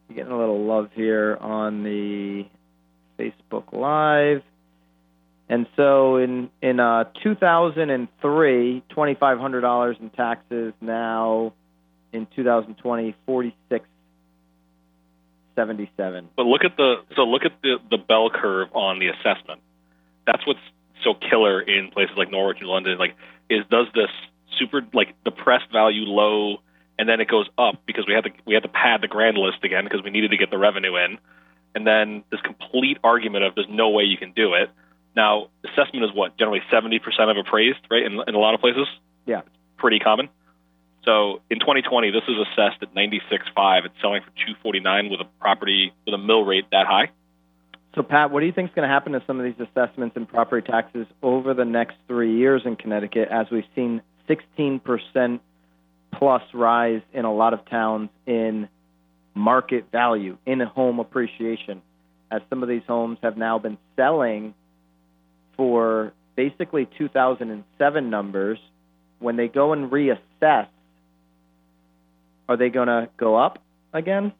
you're 0.08 0.16
getting 0.16 0.32
a 0.32 0.38
little 0.38 0.64
love 0.64 0.90
here 0.94 1.38
on 1.40 1.84
the 1.84 2.44
Facebook 3.18 3.72
Live. 3.72 4.42
And 5.48 5.66
so 5.76 6.16
in 6.16 6.50
in 6.62 6.80
uh, 6.80 7.04
2003, 7.22 8.82
twenty 8.88 9.14
five 9.14 9.38
hundred 9.38 9.60
dollars 9.60 9.96
in 10.00 10.10
taxes. 10.10 10.72
Now 10.80 11.52
in 12.14 12.26
2020, 12.34 13.14
46 13.26 13.86
77. 15.56 16.28
But 16.36 16.46
look 16.46 16.64
at 16.64 16.76
the 16.76 16.96
so 17.14 17.22
look 17.22 17.44
at 17.44 17.52
the 17.62 17.76
the 17.90 17.98
bell 17.98 18.30
curve 18.30 18.68
on 18.74 18.98
the 18.98 19.08
assessment. 19.08 19.60
That's 20.26 20.44
what's 20.46 20.60
so 21.04 21.14
killer 21.14 21.60
in 21.60 21.90
places 21.90 22.16
like 22.16 22.30
Norwich 22.30 22.58
and 22.60 22.68
London. 22.68 22.98
Like, 22.98 23.14
is 23.48 23.64
does 23.70 23.86
this 23.94 24.10
super 24.58 24.82
like 24.92 25.14
depressed 25.24 25.70
value 25.72 26.02
low, 26.06 26.58
and 26.98 27.08
then 27.08 27.20
it 27.20 27.28
goes 27.28 27.46
up 27.56 27.76
because 27.86 28.04
we 28.08 28.14
had 28.14 28.24
to 28.24 28.30
we 28.44 28.54
had 28.54 28.64
to 28.64 28.68
pad 28.68 29.00
the 29.02 29.08
grand 29.08 29.36
list 29.36 29.58
again 29.62 29.84
because 29.84 30.02
we 30.02 30.10
needed 30.10 30.30
to 30.32 30.36
get 30.36 30.50
the 30.50 30.58
revenue 30.58 30.96
in, 30.96 31.18
and 31.74 31.86
then 31.86 32.24
this 32.30 32.40
complete 32.40 32.98
argument 33.04 33.44
of 33.44 33.54
there's 33.54 33.68
no 33.70 33.90
way 33.90 34.04
you 34.04 34.16
can 34.16 34.32
do 34.32 34.54
it. 34.54 34.70
Now, 35.14 35.48
assessment 35.64 36.04
is 36.04 36.10
what 36.12 36.36
generally 36.36 36.62
seventy 36.68 36.98
percent 36.98 37.30
of 37.30 37.36
appraised, 37.36 37.78
right? 37.90 38.02
In 38.02 38.18
in 38.26 38.34
a 38.34 38.38
lot 38.38 38.54
of 38.54 38.60
places, 38.60 38.88
Yeah. 39.26 39.42
pretty 39.76 40.00
common. 40.00 40.28
So 41.04 41.42
in 41.50 41.60
2020, 41.60 42.10
this 42.10 42.22
is 42.28 42.36
assessed 42.48 42.82
at 42.82 42.94
96.5. 42.94 43.84
It's 43.84 43.94
selling 44.00 44.22
for 44.22 44.30
249 44.30 45.10
with 45.10 45.20
a 45.20 45.24
property 45.40 45.92
with 46.06 46.14
a 46.14 46.18
mill 46.18 46.44
rate 46.44 46.64
that 46.70 46.86
high. 46.86 47.10
So, 47.94 48.02
Pat, 48.02 48.32
what 48.32 48.40
do 48.40 48.46
you 48.46 48.52
think 48.52 48.70
is 48.70 48.74
going 48.74 48.88
to 48.88 48.92
happen 48.92 49.12
to 49.12 49.22
some 49.26 49.38
of 49.38 49.44
these 49.44 49.68
assessments 49.68 50.16
and 50.16 50.28
property 50.28 50.66
taxes 50.68 51.06
over 51.22 51.54
the 51.54 51.64
next 51.64 51.96
three 52.08 52.36
years 52.36 52.62
in 52.64 52.74
Connecticut 52.74 53.28
as 53.30 53.46
we've 53.52 53.64
seen 53.76 54.02
16% 54.28 55.40
plus 56.12 56.42
rise 56.52 57.02
in 57.12 57.24
a 57.24 57.32
lot 57.32 57.54
of 57.54 57.64
towns 57.66 58.10
in 58.26 58.68
market 59.34 59.86
value, 59.92 60.38
in 60.44 60.60
home 60.60 60.98
appreciation, 60.98 61.82
as 62.30 62.42
some 62.50 62.62
of 62.62 62.68
these 62.68 62.82
homes 62.86 63.18
have 63.22 63.36
now 63.36 63.58
been 63.58 63.78
selling 63.94 64.54
for 65.56 66.12
basically 66.34 66.88
2007 66.98 68.10
numbers. 68.10 68.58
When 69.20 69.36
they 69.36 69.48
go 69.48 69.72
and 69.72 69.90
reassess, 69.90 70.66
are 72.48 72.56
they 72.56 72.70
going 72.70 72.88
to 72.88 73.08
go 73.16 73.36
up 73.36 73.58
again? 73.92 74.32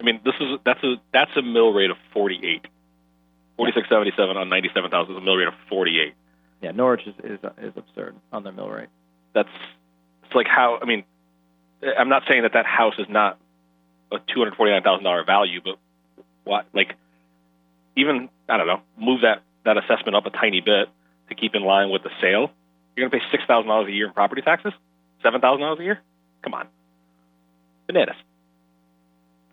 I 0.00 0.02
mean, 0.04 0.20
this 0.24 0.34
is 0.40 0.58
that's 0.64 0.82
a 0.84 0.96
that's 1.12 1.30
a 1.36 1.42
mill 1.42 1.72
rate 1.72 1.90
of 1.90 1.96
48. 2.12 2.66
46.77 3.58 4.36
on 4.36 4.50
97,000 4.50 5.12
is 5.12 5.16
a 5.16 5.20
mill 5.24 5.36
rate 5.36 5.48
of 5.48 5.54
48. 5.70 6.14
Yeah, 6.60 6.72
Norwich 6.72 7.06
is, 7.06 7.14
is, 7.24 7.38
is 7.58 7.72
absurd 7.74 8.14
on 8.30 8.44
their 8.44 8.52
mill 8.52 8.68
rate. 8.68 8.88
That's 9.34 9.48
it's 10.24 10.34
like 10.34 10.46
how 10.46 10.78
I 10.80 10.84
mean, 10.84 11.04
I'm 11.98 12.08
not 12.08 12.24
saying 12.28 12.42
that 12.42 12.52
that 12.54 12.66
house 12.66 12.94
is 12.98 13.06
not 13.08 13.38
a 14.12 14.18
$249,000 14.18 15.26
value, 15.26 15.60
but 15.64 15.78
what 16.44 16.66
like 16.72 16.94
even 17.96 18.28
I 18.48 18.56
don't 18.56 18.66
know, 18.66 18.80
move 18.98 19.22
that 19.22 19.42
that 19.64 19.76
assessment 19.76 20.14
up 20.14 20.26
a 20.26 20.30
tiny 20.30 20.60
bit 20.60 20.88
to 21.28 21.34
keep 21.34 21.54
in 21.54 21.62
line 21.62 21.90
with 21.90 22.02
the 22.02 22.10
sale. 22.20 22.50
You're 22.94 23.08
going 23.08 23.20
to 23.20 23.26
pay 23.26 23.30
six 23.30 23.44
thousand 23.46 23.68
dollars 23.68 23.88
a 23.88 23.92
year 23.92 24.06
in 24.06 24.12
property 24.12 24.42
taxes, 24.42 24.72
seven 25.22 25.40
thousand 25.40 25.60
dollars 25.60 25.80
a 25.80 25.84
year. 25.84 26.00
Come 26.42 26.54
on, 26.54 26.68
bananas. 27.86 28.16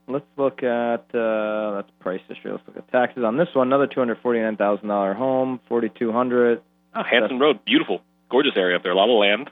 Let's 0.07 0.25
look 0.37 0.63
at 0.63 1.05
uh, 1.15 1.75
that's 1.75 1.89
price 1.99 2.19
history. 2.27 2.51
Let's 2.51 2.63
look 2.67 2.77
at 2.77 2.91
taxes 2.91 3.23
on 3.23 3.37
this 3.37 3.47
one. 3.53 3.67
Another 3.67 3.87
two 3.87 4.01
hundred 4.01 4.17
forty 4.21 4.39
nine 4.39 4.57
thousand 4.57 4.87
dollar 4.89 5.13
home, 5.13 5.59
forty 5.69 5.89
two 5.89 6.11
hundred. 6.11 6.61
Oh, 6.95 7.03
Hanson 7.03 7.39
Road, 7.39 7.63
beautiful, 7.65 8.01
gorgeous 8.29 8.51
area 8.57 8.75
up 8.75 8.83
there. 8.83 8.91
A 8.91 8.95
lot 8.95 9.09
of 9.09 9.17
land. 9.17 9.49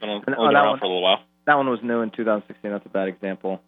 Been, 0.00 0.08
on, 0.10 0.24
And- 0.26 0.36
oh, 0.38 0.44
that 0.46 0.54
around 0.54 0.68
one- 0.70 0.78
for 0.78 0.84
a 0.84 0.88
little 0.88 1.02
while. 1.02 1.20
That 1.46 1.56
one 1.56 1.68
was 1.68 1.80
new 1.82 2.00
in 2.02 2.10
two 2.10 2.24
thousand 2.24 2.46
sixteen. 2.46 2.70
That's 2.70 2.84
a 2.86 2.90
bad 2.90 3.08
example. 3.08 3.60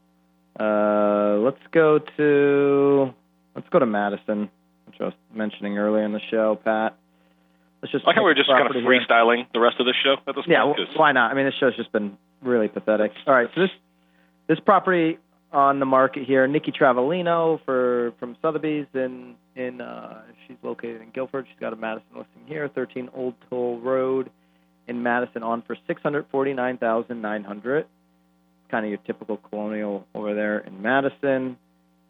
Uh, 0.61 1.39
let's 1.41 1.59
go 1.73 1.99
to 2.19 3.15
let's 3.57 3.69
go 3.71 3.79
to 3.79 3.87
Madison, 3.87 4.51
which 4.87 4.97
I 5.01 5.05
was 5.05 5.15
mentioning 5.35 5.79
earlier 5.79 6.05
in 6.05 6.13
the 6.13 6.21
show. 6.31 6.57
Pat, 6.63 6.95
let's 7.81 7.91
just 7.91 8.05
I 8.05 8.09
like 8.11 8.17
how 8.17 8.23
we're 8.23 8.35
just 8.35 8.49
kind 8.49 8.61
of 8.61 8.67
property 8.73 8.83
here. 8.83 9.01
freestyling 9.01 9.47
the 9.55 9.61
rest 9.61 9.81
of 9.81 9.87
the 9.87 9.95
show 10.05 10.17
at 10.29 10.35
this 10.37 10.45
point. 10.45 10.77
'cause- 10.77 10.95
why 10.97 11.13
not? 11.13 11.31
I 11.31 11.35
mean, 11.35 11.47
this 11.47 11.55
show's 11.59 11.75
just 11.75 11.91
been 11.91 12.19
really 12.43 12.69
pathetic. 12.69 13.13
All 13.27 13.35
right, 13.35 13.49
so 13.55 13.63
this 13.63 13.71
this 14.49 14.61
property 14.61 15.19
on 15.53 15.81
the 15.81 15.87
market 15.87 16.25
here, 16.27 16.47
Nikki 16.47 16.73
Travellino 16.73 17.61
for 17.65 18.13
from 18.19 18.37
Sotheby's 18.43 18.87
in 18.95 19.35
in 19.55 19.81
uh, 19.81 20.23
she's 20.47 20.57
located 20.63 21.03
in 21.03 21.11
Guilford. 21.11 21.47
She's 21.49 21.61
got 21.61 21.73
a 21.73 21.77
Madison 21.77 22.09
listing 22.17 22.43
here, 22.47 22.69
13 22.69 23.11
Old 23.15 23.35
Toll 23.51 23.81
Road 23.81 24.31
in 24.89 25.03
Madison, 25.03 25.43
on 25.43 25.63
for 25.63 25.77
649,900. 25.87 27.87
Kind 28.71 28.87
of 28.87 28.91
your 28.91 28.99
typical 29.07 29.37
colonial 29.37 30.07
over 30.15 30.35
there 30.35 30.61
in 30.61 30.81
Madison. 30.81 31.59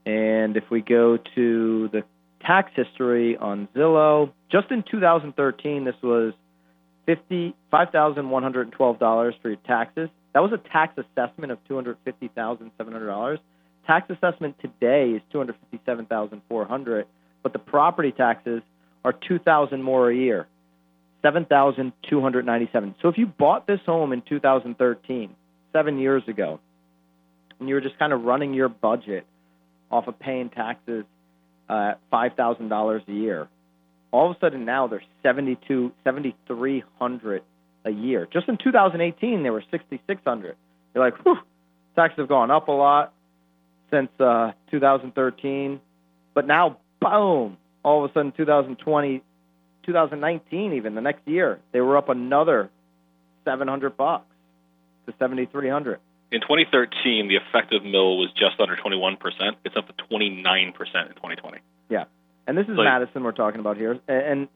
And 0.07 0.57
if 0.57 0.65
we 0.71 0.81
go 0.81 1.19
to 1.35 1.89
the 1.93 2.05
tax 2.45 2.71
history 2.75 3.37
on 3.37 3.69
Zillow, 3.75 4.33
just 4.51 4.71
in 4.71 4.85
2013, 4.89 5.85
this 5.85 5.95
was 6.03 6.35
fifty 7.07 7.55
five 7.71 7.91
thousand 7.91 8.31
one 8.31 8.43
hundred 8.43 8.63
and 8.63 8.73
twelve 8.73 8.99
dollars 8.99 9.35
for 9.43 9.49
your 9.49 9.59
taxes. 9.67 10.09
That 10.35 10.41
was 10.41 10.53
a 10.53 10.69
tax 10.71 10.97
assessment 10.97 11.53
of 11.53 11.59
two 11.69 11.75
hundred 11.75 11.99
fifty 12.05 12.29
thousand 12.29 12.71
seven 12.79 12.93
hundred 12.93 13.07
dollars. 13.09 13.39
Tax 13.87 14.09
assessment 14.11 14.57
today 14.61 15.11
is 15.11 15.23
two 15.31 15.39
hundred 15.39 15.57
fifty 15.61 15.83
seven 15.85 16.07
thousand 16.07 16.43
four 16.49 16.65
hundred, 16.65 17.07
but 17.43 17.53
the 17.53 17.59
property 17.59 18.13
taxes 18.13 18.63
are 19.05 19.13
two 19.13 19.39
thousand 19.39 19.83
more 19.83 20.11
a 20.11 20.15
year, 20.15 20.47
seven 21.21 21.45
thousand 21.45 21.93
two 22.09 22.21
hundred 22.21 22.47
ninety 22.47 22.69
seven. 22.73 22.95
So 23.03 23.09
if 23.09 23.19
you 23.19 23.27
bought 23.27 23.67
this 23.67 23.81
home 23.85 24.13
in 24.13 24.23
two 24.23 24.41
thousand 24.41 24.79
thirteen, 24.79 25.35
seven 25.73 25.99
years 25.99 26.23
ago, 26.29 26.61
and 27.59 27.69
you 27.69 27.75
were 27.75 27.81
just 27.81 27.99
kind 27.99 28.13
of 28.13 28.23
running 28.23 28.55
your 28.55 28.69
budget 28.69 29.27
off 29.91 30.07
of 30.07 30.19
paying 30.19 30.49
taxes 30.49 31.05
uh, 31.69 31.95
five 32.11 32.33
thousand 32.37 32.69
dollars 32.69 33.03
a 33.09 33.13
year, 33.13 33.49
all 34.13 34.31
of 34.31 34.37
a 34.37 34.41
sudden 34.41 34.65
now 34.65 34.87
they're 34.87 35.03
72 35.23 35.93
7300 36.05 37.43
a 37.85 37.91
year 37.91 38.29
just 38.33 38.49
in 38.49 38.57
2018 38.57 39.43
they 39.43 39.51
were 39.51 39.63
6600 39.71 40.57
you're 40.95 41.05
like 41.05 41.17
whew 41.25 41.37
taxes 41.97 42.19
have 42.19 42.29
gone 42.29 42.51
up 42.51 42.69
a 42.69 42.73
lot 42.73 43.13
since 43.91 44.09
uh, 44.19 44.53
2013. 44.71 45.79
But 46.35 46.47
now, 46.47 46.79
boom! 47.01 47.59
All 47.85 48.03
of 48.03 48.11
a 48.11 48.15
sudden, 48.15 48.33
2020, 48.35 49.23
2019, 49.85 50.73
even 50.73 50.95
the 50.95 51.01
next 51.03 51.29
year, 51.29 51.59
they 51.73 51.81
were 51.83 51.99
up 51.99 52.09
another 52.09 52.71
700 53.45 53.97
bucks 53.97 54.25
to 55.07 55.13
7,300. 55.19 55.99
In 56.31 56.41
2013, 56.41 57.29
the 57.29 57.37
effective 57.37 57.85
mill 57.85 58.17
was 58.17 58.31
just 58.33 58.59
under 58.59 58.77
21%. 58.77 59.19
It's 59.67 59.77
up 59.77 59.87
to 59.89 60.05
29% 60.11 60.69
in 60.69 60.73
2020. 60.73 61.59
Yeah, 61.91 62.05
and 62.47 62.57
this 62.57 62.67
is 62.69 62.77
So- 62.77 62.83
Madison 62.85 63.23
we're 63.25 63.33
talking 63.33 63.61
about 63.61 63.77
here. 63.77 63.99
A- 64.09 64.13
And 64.13 64.49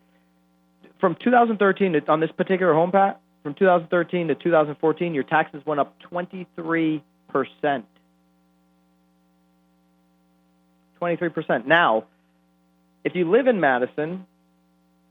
from 1.00 1.16
2013 1.22 1.92
to, 1.92 2.10
on 2.10 2.20
this 2.20 2.30
particular 2.32 2.72
home, 2.72 2.92
Pat, 2.92 3.20
from 3.42 3.54
2013 3.54 4.28
to 4.28 4.34
2014, 4.34 5.14
your 5.14 5.22
taxes 5.22 5.62
went 5.66 5.80
up 5.80 5.98
23 6.00 7.02
percent. 7.28 7.84
23 10.98 11.28
percent. 11.28 11.66
Now, 11.66 12.04
if 13.04 13.14
you 13.14 13.30
live 13.30 13.46
in 13.46 13.60
Madison, 13.60 14.26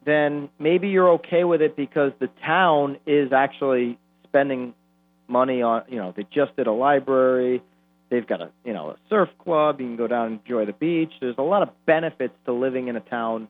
then 0.05 0.49
maybe 0.59 0.89
you're 0.89 1.11
okay 1.11 1.43
with 1.43 1.61
it 1.61 1.75
because 1.75 2.11
the 2.19 2.29
town 2.45 2.97
is 3.05 3.31
actually 3.31 3.97
spending 4.25 4.73
money 5.27 5.61
on. 5.61 5.83
You 5.89 5.97
know, 5.97 6.13
they 6.15 6.23
just 6.23 6.55
did 6.55 6.67
a 6.67 6.71
library. 6.71 7.63
They've 8.09 8.25
got 8.25 8.41
a 8.41 8.49
you 8.63 8.73
know 8.73 8.91
a 8.91 8.97
surf 9.09 9.29
club. 9.39 9.79
You 9.79 9.87
can 9.87 9.95
go 9.95 10.07
down 10.07 10.27
and 10.27 10.39
enjoy 10.41 10.65
the 10.65 10.73
beach. 10.73 11.11
There's 11.19 11.37
a 11.37 11.43
lot 11.43 11.63
of 11.63 11.69
benefits 11.85 12.33
to 12.45 12.53
living 12.53 12.87
in 12.87 12.95
a 12.95 13.01
town 13.01 13.47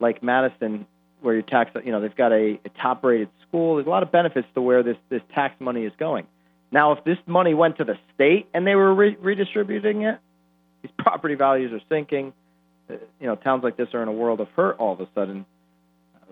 like 0.00 0.22
Madison, 0.22 0.86
where 1.20 1.34
your 1.34 1.42
tax 1.42 1.70
you 1.84 1.92
know 1.92 2.00
they've 2.00 2.16
got 2.16 2.32
a, 2.32 2.58
a 2.64 2.68
top 2.80 3.04
rated 3.04 3.28
school. 3.46 3.76
There's 3.76 3.86
a 3.86 3.90
lot 3.90 4.02
of 4.02 4.12
benefits 4.12 4.48
to 4.54 4.60
where 4.62 4.82
this 4.82 4.96
this 5.08 5.22
tax 5.34 5.54
money 5.60 5.84
is 5.84 5.92
going. 5.98 6.26
Now, 6.72 6.92
if 6.92 7.04
this 7.04 7.18
money 7.26 7.54
went 7.54 7.78
to 7.78 7.84
the 7.84 7.98
state 8.14 8.48
and 8.54 8.66
they 8.66 8.76
were 8.76 8.94
re- 8.94 9.16
redistributing 9.16 10.02
it, 10.02 10.18
these 10.82 10.92
property 10.98 11.34
values 11.34 11.72
are 11.72 11.80
sinking. 11.88 12.32
Uh, 12.88 12.94
You 13.20 13.26
know, 13.26 13.36
towns 13.36 13.64
like 13.64 13.76
this 13.76 13.88
are 13.94 14.02
in 14.02 14.08
a 14.08 14.12
world 14.12 14.40
of 14.40 14.48
hurt 14.50 14.78
all 14.78 14.92
of 14.92 15.00
a 15.00 15.08
sudden 15.14 15.46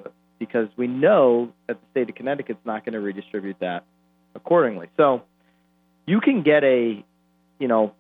uh, 0.05 0.11
because 0.39 0.68
we 0.76 0.86
know 0.86 1.53
that 1.66 1.78
the 1.80 1.86
state 1.91 2.09
of 2.09 2.14
Connecticut's 2.14 2.64
not 2.64 2.84
going 2.84 2.93
to 2.93 3.01
redistribute 3.01 3.59
that 3.61 3.84
accordingly. 4.34 4.89
So 4.97 5.22
you 6.07 6.20
can 6.20 6.43
get 6.43 6.62
a, 6.64 7.05
you 7.59 7.68
know, 7.68 7.93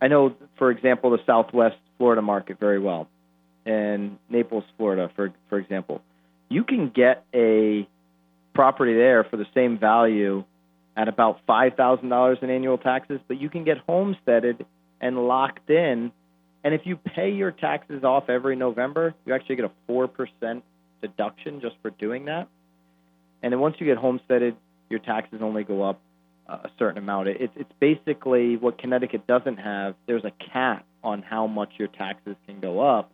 I 0.00 0.08
know, 0.08 0.34
for 0.58 0.70
example, 0.70 1.10
the 1.10 1.20
Southwest 1.26 1.76
Florida 1.98 2.22
market 2.22 2.58
very 2.58 2.78
well, 2.78 3.08
and 3.64 4.18
Naples, 4.28 4.64
Florida, 4.76 5.10
for 5.16 5.32
for 5.48 5.58
example. 5.58 6.02
You 6.54 6.62
can 6.62 6.90
get 6.90 7.24
a 7.34 7.88
property 8.54 8.94
there 8.94 9.24
for 9.24 9.36
the 9.36 9.46
same 9.54 9.76
value 9.76 10.44
at 10.96 11.08
about 11.08 11.40
five 11.48 11.74
thousand 11.74 12.10
dollars 12.10 12.38
in 12.42 12.48
annual 12.48 12.78
taxes, 12.78 13.18
but 13.26 13.40
you 13.40 13.50
can 13.50 13.64
get 13.64 13.78
homesteaded 13.78 14.64
and 15.00 15.26
locked 15.26 15.68
in. 15.68 16.12
And 16.62 16.72
if 16.72 16.82
you 16.84 16.96
pay 16.96 17.30
your 17.32 17.50
taxes 17.50 18.04
off 18.04 18.30
every 18.30 18.54
November, 18.54 19.14
you 19.26 19.34
actually 19.34 19.56
get 19.56 19.64
a 19.64 19.72
four 19.88 20.06
percent 20.06 20.62
deduction 21.02 21.60
just 21.60 21.74
for 21.82 21.90
doing 21.90 22.26
that. 22.26 22.46
And 23.42 23.52
then 23.52 23.58
once 23.58 23.74
you 23.80 23.86
get 23.86 23.98
homesteaded, 23.98 24.54
your 24.88 25.00
taxes 25.00 25.40
only 25.42 25.64
go 25.64 25.82
up 25.82 26.00
uh, 26.48 26.58
a 26.64 26.70
certain 26.78 26.98
amount. 26.98 27.28
It, 27.28 27.50
it's 27.56 27.72
basically 27.80 28.56
what 28.56 28.78
Connecticut 28.78 29.26
doesn't 29.26 29.56
have. 29.56 29.96
There's 30.06 30.24
a 30.24 30.32
cap 30.52 30.86
on 31.02 31.22
how 31.22 31.48
much 31.48 31.70
your 31.78 31.88
taxes 31.88 32.36
can 32.46 32.60
go 32.60 32.80
up. 32.80 33.10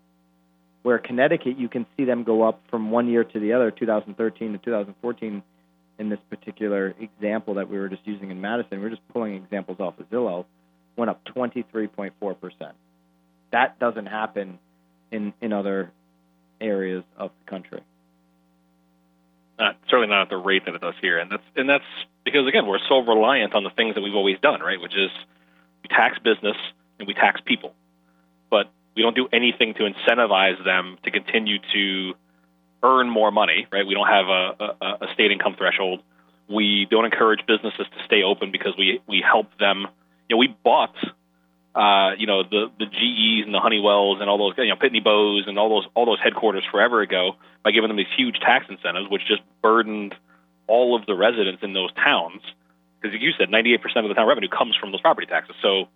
Where 0.83 0.99
Connecticut, 0.99 1.59
you 1.59 1.69
can 1.69 1.87
see 1.97 2.05
them 2.05 2.25
go 2.25 2.43
up 2.43 2.63
from 2.71 2.91
one 2.91 3.09
year 3.09 3.25
to 3.25 3.41
the 3.41 3.53
other, 3.53 3.71
2013 3.71 4.53
to 4.53 4.59
2014. 4.59 5.43
In 5.99 6.09
this 6.09 6.19
particular 6.31 6.95
example 6.99 7.55
that 7.55 7.69
we 7.69 7.79
were 7.79 7.91
just 7.91 8.07
using 8.07 8.31
in 8.31 8.41
Madison, 8.41 8.81
we're 8.81 8.89
just 8.89 9.07
pulling 9.13 9.35
examples 9.35 9.81
off 9.81 9.99
of 10.01 10.09
Zillow, 10.09 10.47
went 10.97 11.11
up 11.11 11.23
23.4 11.27 12.41
percent. 12.41 12.73
That 13.53 13.79
doesn't 13.79 14.07
happen 14.07 14.59
in 15.13 15.35
in 15.43 15.53
other 15.53 15.93
areas 16.59 17.05
of 17.19 17.31
the 17.41 17.51
country. 17.51 17.83
Not 19.59 19.77
certainly 19.91 20.09
not 20.09 20.23
at 20.23 20.29
the 20.31 20.39
rate 20.39 20.65
that 20.65 20.75
it 20.75 20.81
does 20.81 20.95
here, 21.03 21.19
and 21.19 21.31
that's 21.31 21.43
and 21.55 21.69
that's 21.69 21.85
because 22.25 22.47
again 22.49 22.67
we're 22.67 22.79
so 22.89 23.01
reliant 23.01 23.55
on 23.55 23.65
the 23.65 23.71
things 23.71 23.95
that 23.95 24.01
we've 24.01 24.15
always 24.15 24.39
done, 24.41 24.61
right? 24.61 24.81
Which 24.81 24.97
is 24.97 25.11
we 25.83 25.89
tax 25.89 26.19
business 26.19 26.57
and 26.99 27.07
we 27.07 27.13
tax 27.13 27.41
people, 27.45 27.75
but 28.51 28.71
we 28.95 29.03
don't 29.03 29.15
do 29.15 29.29
anything 29.33 29.75
to 29.75 29.83
incentivize 29.83 30.63
them 30.65 30.99
to 31.05 31.11
continue 31.11 31.59
to 31.73 32.15
earn 32.83 33.09
more 33.09 33.31
money, 33.31 33.67
right? 33.73 33.87
We 33.87 33.95
don't 33.95 34.09
have 34.09 34.27
a, 34.27 34.85
a, 34.85 35.05
a 35.05 35.15
state 35.15 35.31
income 35.31 35.55
threshold. 35.57 36.03
We 36.49 36.87
don't 36.91 37.05
encourage 37.05 37.41
businesses 37.47 37.87
to 37.87 38.05
stay 38.07 38.23
open 38.23 38.51
because 38.51 38.75
we 38.77 39.01
we 39.07 39.23
help 39.25 39.47
them. 39.59 39.87
You 40.29 40.37
know, 40.37 40.39
we 40.39 40.57
bought, 40.65 40.97
uh, 41.75 42.17
you 42.19 42.27
know, 42.27 42.43
the 42.43 42.71
the 42.79 42.87
GEs 42.87 43.47
and 43.47 43.55
the 43.55 43.61
Honeywells 43.61 44.21
and 44.21 44.29
all 44.29 44.39
those, 44.39 44.55
you 44.59 44.69
know, 44.69 44.77
Pitney 44.77 45.03
Bowes 45.03 45.45
and 45.47 45.59
all 45.59 45.69
those 45.69 45.87
all 45.95 46.07
those 46.07 46.19
headquarters 46.23 46.65
forever 46.71 47.03
ago 47.03 47.37
by 47.65 47.71
giving 47.71 47.89
them 47.89 47.97
these 47.97 48.11
huge 48.17 48.41
tax 48.41 48.67
incentives, 48.69 49.09
which 49.11 49.23
just 49.29 49.43
burdened 49.63 50.15
all 50.67 50.97
of 50.97 51.07
the 51.07 51.15
residents 51.15 51.63
in 51.63 51.73
those 51.73 51.93
towns. 51.95 52.43
Because 53.01 53.19
you 53.19 53.33
said 53.39 53.49
98% 53.49 53.81
of 53.97 54.09
the 54.09 54.15
town 54.15 54.29
revenue 54.29 54.49
comes 54.49 54.77
from 54.77 54.93
those 54.93 55.01
property 55.01 55.27
taxes. 55.27 55.57
So, 55.63 55.89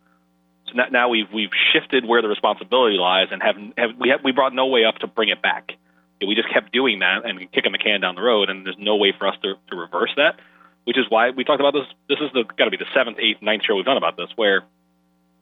so 0.66 0.82
now- 0.90 1.08
we've 1.08 1.30
we've 1.32 1.50
shifted 1.72 2.04
where 2.04 2.22
the 2.22 2.28
responsibility 2.28 2.96
lies 2.96 3.28
and 3.30 3.42
have, 3.42 3.56
have 3.76 3.90
we 3.98 4.08
have 4.10 4.24
we 4.24 4.32
brought 4.32 4.54
no 4.54 4.66
way 4.66 4.84
up 4.84 4.96
to 4.98 5.06
bring 5.06 5.28
it 5.28 5.42
back. 5.42 5.72
We 6.26 6.34
just 6.34 6.48
kept 6.50 6.72
doing 6.72 7.00
that 7.00 7.26
and 7.26 7.38
kicking 7.52 7.72
the 7.72 7.78
can 7.78 8.00
down 8.00 8.14
the 8.14 8.22
road, 8.22 8.48
and 8.48 8.64
there's 8.64 8.78
no 8.78 8.96
way 8.96 9.12
for 9.18 9.26
us 9.28 9.34
to, 9.42 9.54
to 9.70 9.76
reverse 9.76 10.12
that. 10.16 10.40
Which 10.84 10.96
is 10.98 11.04
why 11.08 11.30
we 11.30 11.44
talked 11.44 11.60
about 11.60 11.74
this. 11.74 11.86
This 12.08 12.18
is 12.20 12.30
the 12.32 12.44
got 12.56 12.64
to 12.64 12.70
be 12.70 12.76
the 12.76 12.86
seventh, 12.94 13.18
eighth, 13.18 13.42
ninth 13.42 13.62
show 13.66 13.74
we've 13.74 13.84
done 13.84 13.96
about 13.96 14.16
this, 14.16 14.28
where 14.36 14.64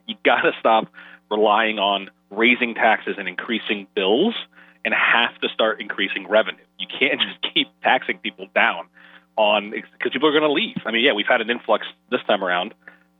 you 0.07 0.15
got 0.25 0.41
to 0.41 0.51
stop 0.59 0.87
relying 1.31 1.79
on 1.79 2.09
raising 2.29 2.75
taxes 2.75 3.15
and 3.17 3.27
increasing 3.27 3.87
bills, 3.95 4.35
and 4.83 4.93
have 4.93 5.39
to 5.41 5.49
start 5.49 5.79
increasing 5.79 6.27
revenue. 6.27 6.63
You 6.79 6.87
can't 6.87 7.21
just 7.27 7.53
keep 7.53 7.67
taxing 7.81 8.17
people 8.17 8.47
down 8.53 8.87
on 9.37 9.71
because 9.71 10.11
people 10.11 10.27
are 10.27 10.37
going 10.37 10.43
to 10.43 10.51
leave. 10.51 10.77
I 10.85 10.91
mean, 10.91 11.03
yeah, 11.03 11.13
we've 11.13 11.27
had 11.27 11.41
an 11.41 11.49
influx 11.49 11.85
this 12.11 12.21
time 12.27 12.43
around. 12.43 12.73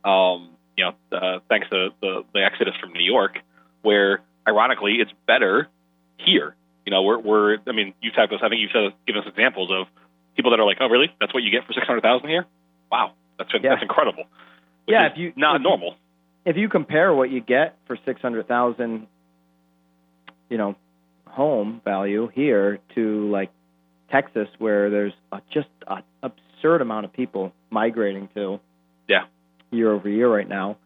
Um, 0.04 0.50
you 0.76 0.84
know, 0.84 1.16
uh, 1.16 1.38
thanks 1.48 1.68
to 1.70 1.90
the, 2.00 2.24
the 2.32 2.44
exodus 2.44 2.74
from 2.80 2.92
New 2.92 3.04
York, 3.04 3.38
where 3.82 4.20
ironically 4.46 4.96
it's 5.00 5.12
better 5.26 5.68
here. 6.16 6.54
You 6.86 6.90
know, 6.90 7.02
we're, 7.02 7.18
we're 7.18 7.58
I 7.66 7.72
mean, 7.72 7.94
you've 8.00 8.14
talked 8.14 8.32
us. 8.32 8.40
I 8.42 8.48
think 8.48 8.60
you've 8.60 8.70
said, 8.72 8.92
given 9.06 9.22
us 9.22 9.28
examples 9.28 9.70
of 9.72 9.86
people 10.36 10.50
that 10.50 10.60
are 10.60 10.66
like, 10.66 10.78
oh, 10.80 10.86
really? 10.88 11.10
That's 11.20 11.32
what 11.32 11.42
you 11.42 11.50
get 11.50 11.66
for 11.66 11.72
six 11.72 11.86
hundred 11.86 12.02
thousand 12.02 12.28
here? 12.28 12.44
Wow, 12.90 13.12
that's 13.38 13.50
Yeah. 13.54 13.70
that's 13.70 13.82
incredible. 13.82 14.24
Yeah, 14.86 15.06
if 15.06 15.16
you- 15.16 15.32
not 15.36 15.56
if 15.56 15.60
you- 15.60 15.68
normal. 15.68 15.96
if 16.44 16.56
you 16.56 16.68
compare 16.68 17.14
what 17.14 17.30
you 17.30 17.40
get 17.40 17.76
for 17.86 17.96
six 18.04 18.20
hundred 18.20 18.46
thousand, 18.48 19.06
you 20.50 20.58
know, 20.58 20.76
home 21.26 21.80
value 21.84 22.28
here 22.28 22.78
to 22.94 23.30
like 23.30 23.50
Texas, 24.10 24.48
where 24.58 24.90
there's 24.90 25.12
a, 25.32 25.40
just 25.52 25.68
an 25.88 26.02
absurd 26.22 26.80
amount 26.82 27.06
of 27.06 27.12
people 27.12 27.52
migrating 27.70 28.28
to, 28.34 28.60
Yeah. 29.08 29.24
Year 29.74 29.92
over 29.92 30.08
year 30.08 30.32
right 30.32 30.48
now, 30.48 30.76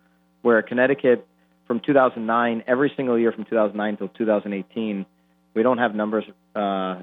where 0.42 0.62
Connecticut 0.62 1.26
from 1.66 1.80
2009, 1.80 2.64
every 2.66 2.92
single 2.96 3.18
year 3.18 3.32
from 3.32 3.44
2009 3.44 3.90
until 3.90 4.08
2018, 4.08 5.06
we 5.54 5.62
don't 5.62 5.78
have 5.78 5.94
numbers, 5.94 6.24
uh, 6.54 7.02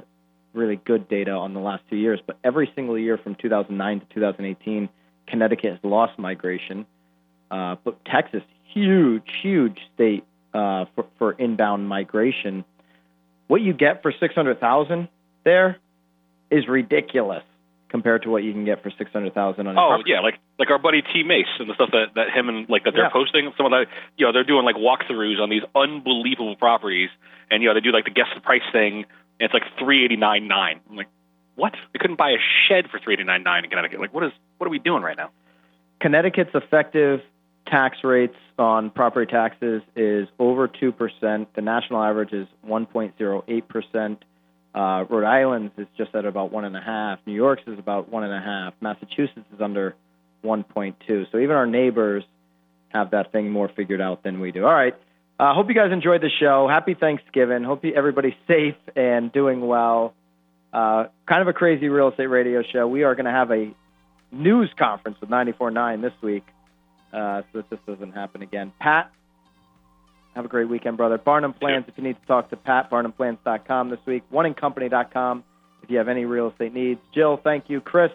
really 0.53 0.77
good 0.77 1.07
data 1.07 1.31
on 1.31 1.53
the 1.53 1.59
last 1.59 1.83
two 1.89 1.95
years, 1.97 2.19
but 2.25 2.37
every 2.43 2.71
single 2.75 2.97
year 2.97 3.17
from 3.17 3.35
2009 3.35 3.99
to 3.99 4.05
2018, 4.13 4.89
Connecticut 5.27 5.71
has 5.71 5.79
lost 5.83 6.17
migration. 6.17 6.85
Uh, 7.51 7.75
but 7.83 8.03
Texas, 8.05 8.41
huge, 8.73 9.23
huge 9.41 9.77
state 9.93 10.23
uh, 10.53 10.85
for, 10.95 11.05
for 11.17 11.31
inbound 11.33 11.87
migration. 11.87 12.63
What 13.47 13.61
you 13.61 13.73
get 13.73 14.01
for 14.01 14.13
six 14.19 14.33
hundred 14.33 14.59
thousand 14.59 15.09
there 15.43 15.77
is 16.49 16.67
ridiculous 16.67 17.43
compared 17.89 18.23
to 18.23 18.29
what 18.29 18.43
you 18.43 18.51
can 18.51 18.65
get 18.65 18.81
for 18.83 18.91
six 18.97 19.11
hundred 19.11 19.33
thousand 19.33 19.67
on. 19.67 19.77
a 19.77 19.79
Oh 19.81 19.87
property. 19.89 20.11
yeah, 20.11 20.19
like 20.21 20.39
like 20.59 20.69
our 20.71 20.79
buddy 20.79 21.01
T 21.01 21.23
Mace 21.23 21.45
and 21.59 21.69
the 21.69 21.75
stuff 21.75 21.89
that 21.91 22.15
that 22.15 22.29
him 22.31 22.49
and 22.49 22.67
like 22.69 22.83
that 22.85 22.91
they're 22.93 23.03
Yeah. 23.05 23.09
posting. 23.09 23.51
Some 23.57 23.65
of 23.67 23.71
that 23.71 23.87
you 24.17 24.25
know 24.25 24.31
they're 24.31 24.43
doing 24.43 24.65
like 24.65 24.75
walkthroughs 24.75 25.39
on 25.39 25.49
these 25.49 25.63
unbelievable 25.75 26.55
properties, 26.55 27.09
and 27.51 27.61
you 27.63 27.69
know 27.69 27.73
they 27.75 27.81
do 27.81 27.91
like 27.91 28.05
the 28.05 28.11
guess 28.11 28.27
the 28.33 28.41
price 28.41 28.63
thing, 28.71 29.05
and 29.39 29.45
it's 29.45 29.53
like 29.53 29.63
three 29.79 30.03
eighty 30.03 30.15
nine 30.17 30.47
nine. 30.47 30.79
I'm 30.89 30.95
like, 30.95 31.07
what? 31.55 31.73
They 31.93 31.99
couldn't 31.99 32.17
buy 32.17 32.31
a 32.31 32.37
shed 32.67 32.89
for 32.89 32.99
three 32.99 33.13
eighty 33.13 33.23
nine 33.23 33.43
nine 33.43 33.63
in 33.63 33.69
Connecticut. 33.69 33.99
Like, 33.99 34.13
what 34.13 34.23
is 34.23 34.31
what 34.57 34.67
are 34.67 34.71
we 34.71 34.79
doing 34.79 35.03
right 35.03 35.17
now? 35.17 35.29
Connecticut's 36.01 36.51
effective 36.53 37.21
tax 37.67 37.97
rates 38.03 38.35
on 38.59 38.89
property 38.91 39.29
taxes 39.31 39.81
is 39.95 40.27
over 40.37 40.67
2%. 40.67 41.47
The 41.55 41.61
national 41.61 42.03
average 42.03 42.31
is 42.31 42.47
1.08%. 42.67 44.17
Uh, 44.75 45.05
Rhode 45.09 45.23
Island's 45.23 45.71
is 45.77 45.87
just 45.97 46.13
at 46.15 46.25
about 46.25 46.51
1.5. 46.51 47.17
New 47.25 47.33
York's 47.33 47.63
is 47.65 47.79
about 47.79 48.11
1.5. 48.11 48.73
Massachusetts 48.81 49.47
is 49.53 49.61
under 49.61 49.95
1.2. 50.43 51.31
So 51.31 51.37
even 51.37 51.55
our 51.55 51.65
neighbors 51.65 52.25
have 52.89 53.11
that 53.11 53.31
thing 53.31 53.49
more 53.51 53.69
figured 53.73 54.01
out 54.01 54.23
than 54.23 54.41
we 54.41 54.51
do. 54.51 54.65
All 54.65 54.73
right. 54.73 54.93
Uh, 55.39 55.53
hope 55.53 55.67
you 55.69 55.75
guys 55.75 55.91
enjoyed 55.93 56.21
the 56.21 56.29
show. 56.39 56.67
Happy 56.67 56.93
Thanksgiving. 56.93 57.63
Hope 57.63 57.85
you, 57.85 57.93
everybody's 57.93 58.35
safe 58.47 58.75
and 58.97 59.31
doing 59.31 59.65
well. 59.65 60.13
Uh, 60.73 61.05
kind 61.25 61.41
of 61.41 61.47
a 61.47 61.53
crazy 61.53 61.87
real 61.87 62.09
estate 62.09 62.27
radio 62.27 62.61
show. 62.61 62.85
We 62.85 63.03
are 63.03 63.15
going 63.15 63.25
to 63.25 63.31
have 63.31 63.51
a 63.51 63.73
news 64.31 64.69
conference 64.77 65.19
with 65.21 65.29
94.9 65.29 66.01
this 66.01 66.11
week, 66.21 66.45
uh, 67.13 67.43
so 67.53 67.59
that 67.59 67.69
this 67.69 67.79
doesn't 67.87 68.11
happen 68.11 68.41
again. 68.41 68.73
Pat, 68.79 69.09
Have 70.35 70.45
a 70.45 70.49
great 70.49 70.67
weekend, 70.69 70.97
brother. 70.97 71.17
Barnum 71.17 71.53
Plans, 71.53 71.85
if 71.87 71.97
you 71.97 72.03
need 72.03 72.19
to 72.19 72.27
talk 72.27 72.49
to 72.49 72.57
Pat, 72.57 72.91
barnumplans.com 72.91 73.89
this 73.89 73.99
week. 74.05 74.23
Oneincompany.com 74.33 75.43
if 75.81 75.89
you 75.89 75.97
have 75.97 76.09
any 76.09 76.25
real 76.25 76.49
estate 76.49 76.73
needs. 76.73 76.99
Jill, 77.13 77.39
thank 77.41 77.69
you. 77.69 77.79
Chris, 77.79 78.11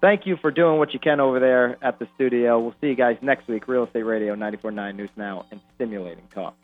thank 0.00 0.26
you 0.26 0.36
for 0.40 0.50
doing 0.50 0.78
what 0.78 0.94
you 0.94 1.00
can 1.00 1.20
over 1.20 1.40
there 1.40 1.76
at 1.84 1.98
the 1.98 2.08
studio. 2.14 2.58
We'll 2.60 2.74
see 2.80 2.86
you 2.86 2.96
guys 2.96 3.18
next 3.20 3.46
week. 3.46 3.68
Real 3.68 3.84
Estate 3.84 4.04
Radio 4.04 4.34
94.9 4.34 4.96
News 4.96 5.10
Now 5.16 5.44
and 5.50 5.60
Stimulating 5.74 6.24
Talk. 6.34 6.56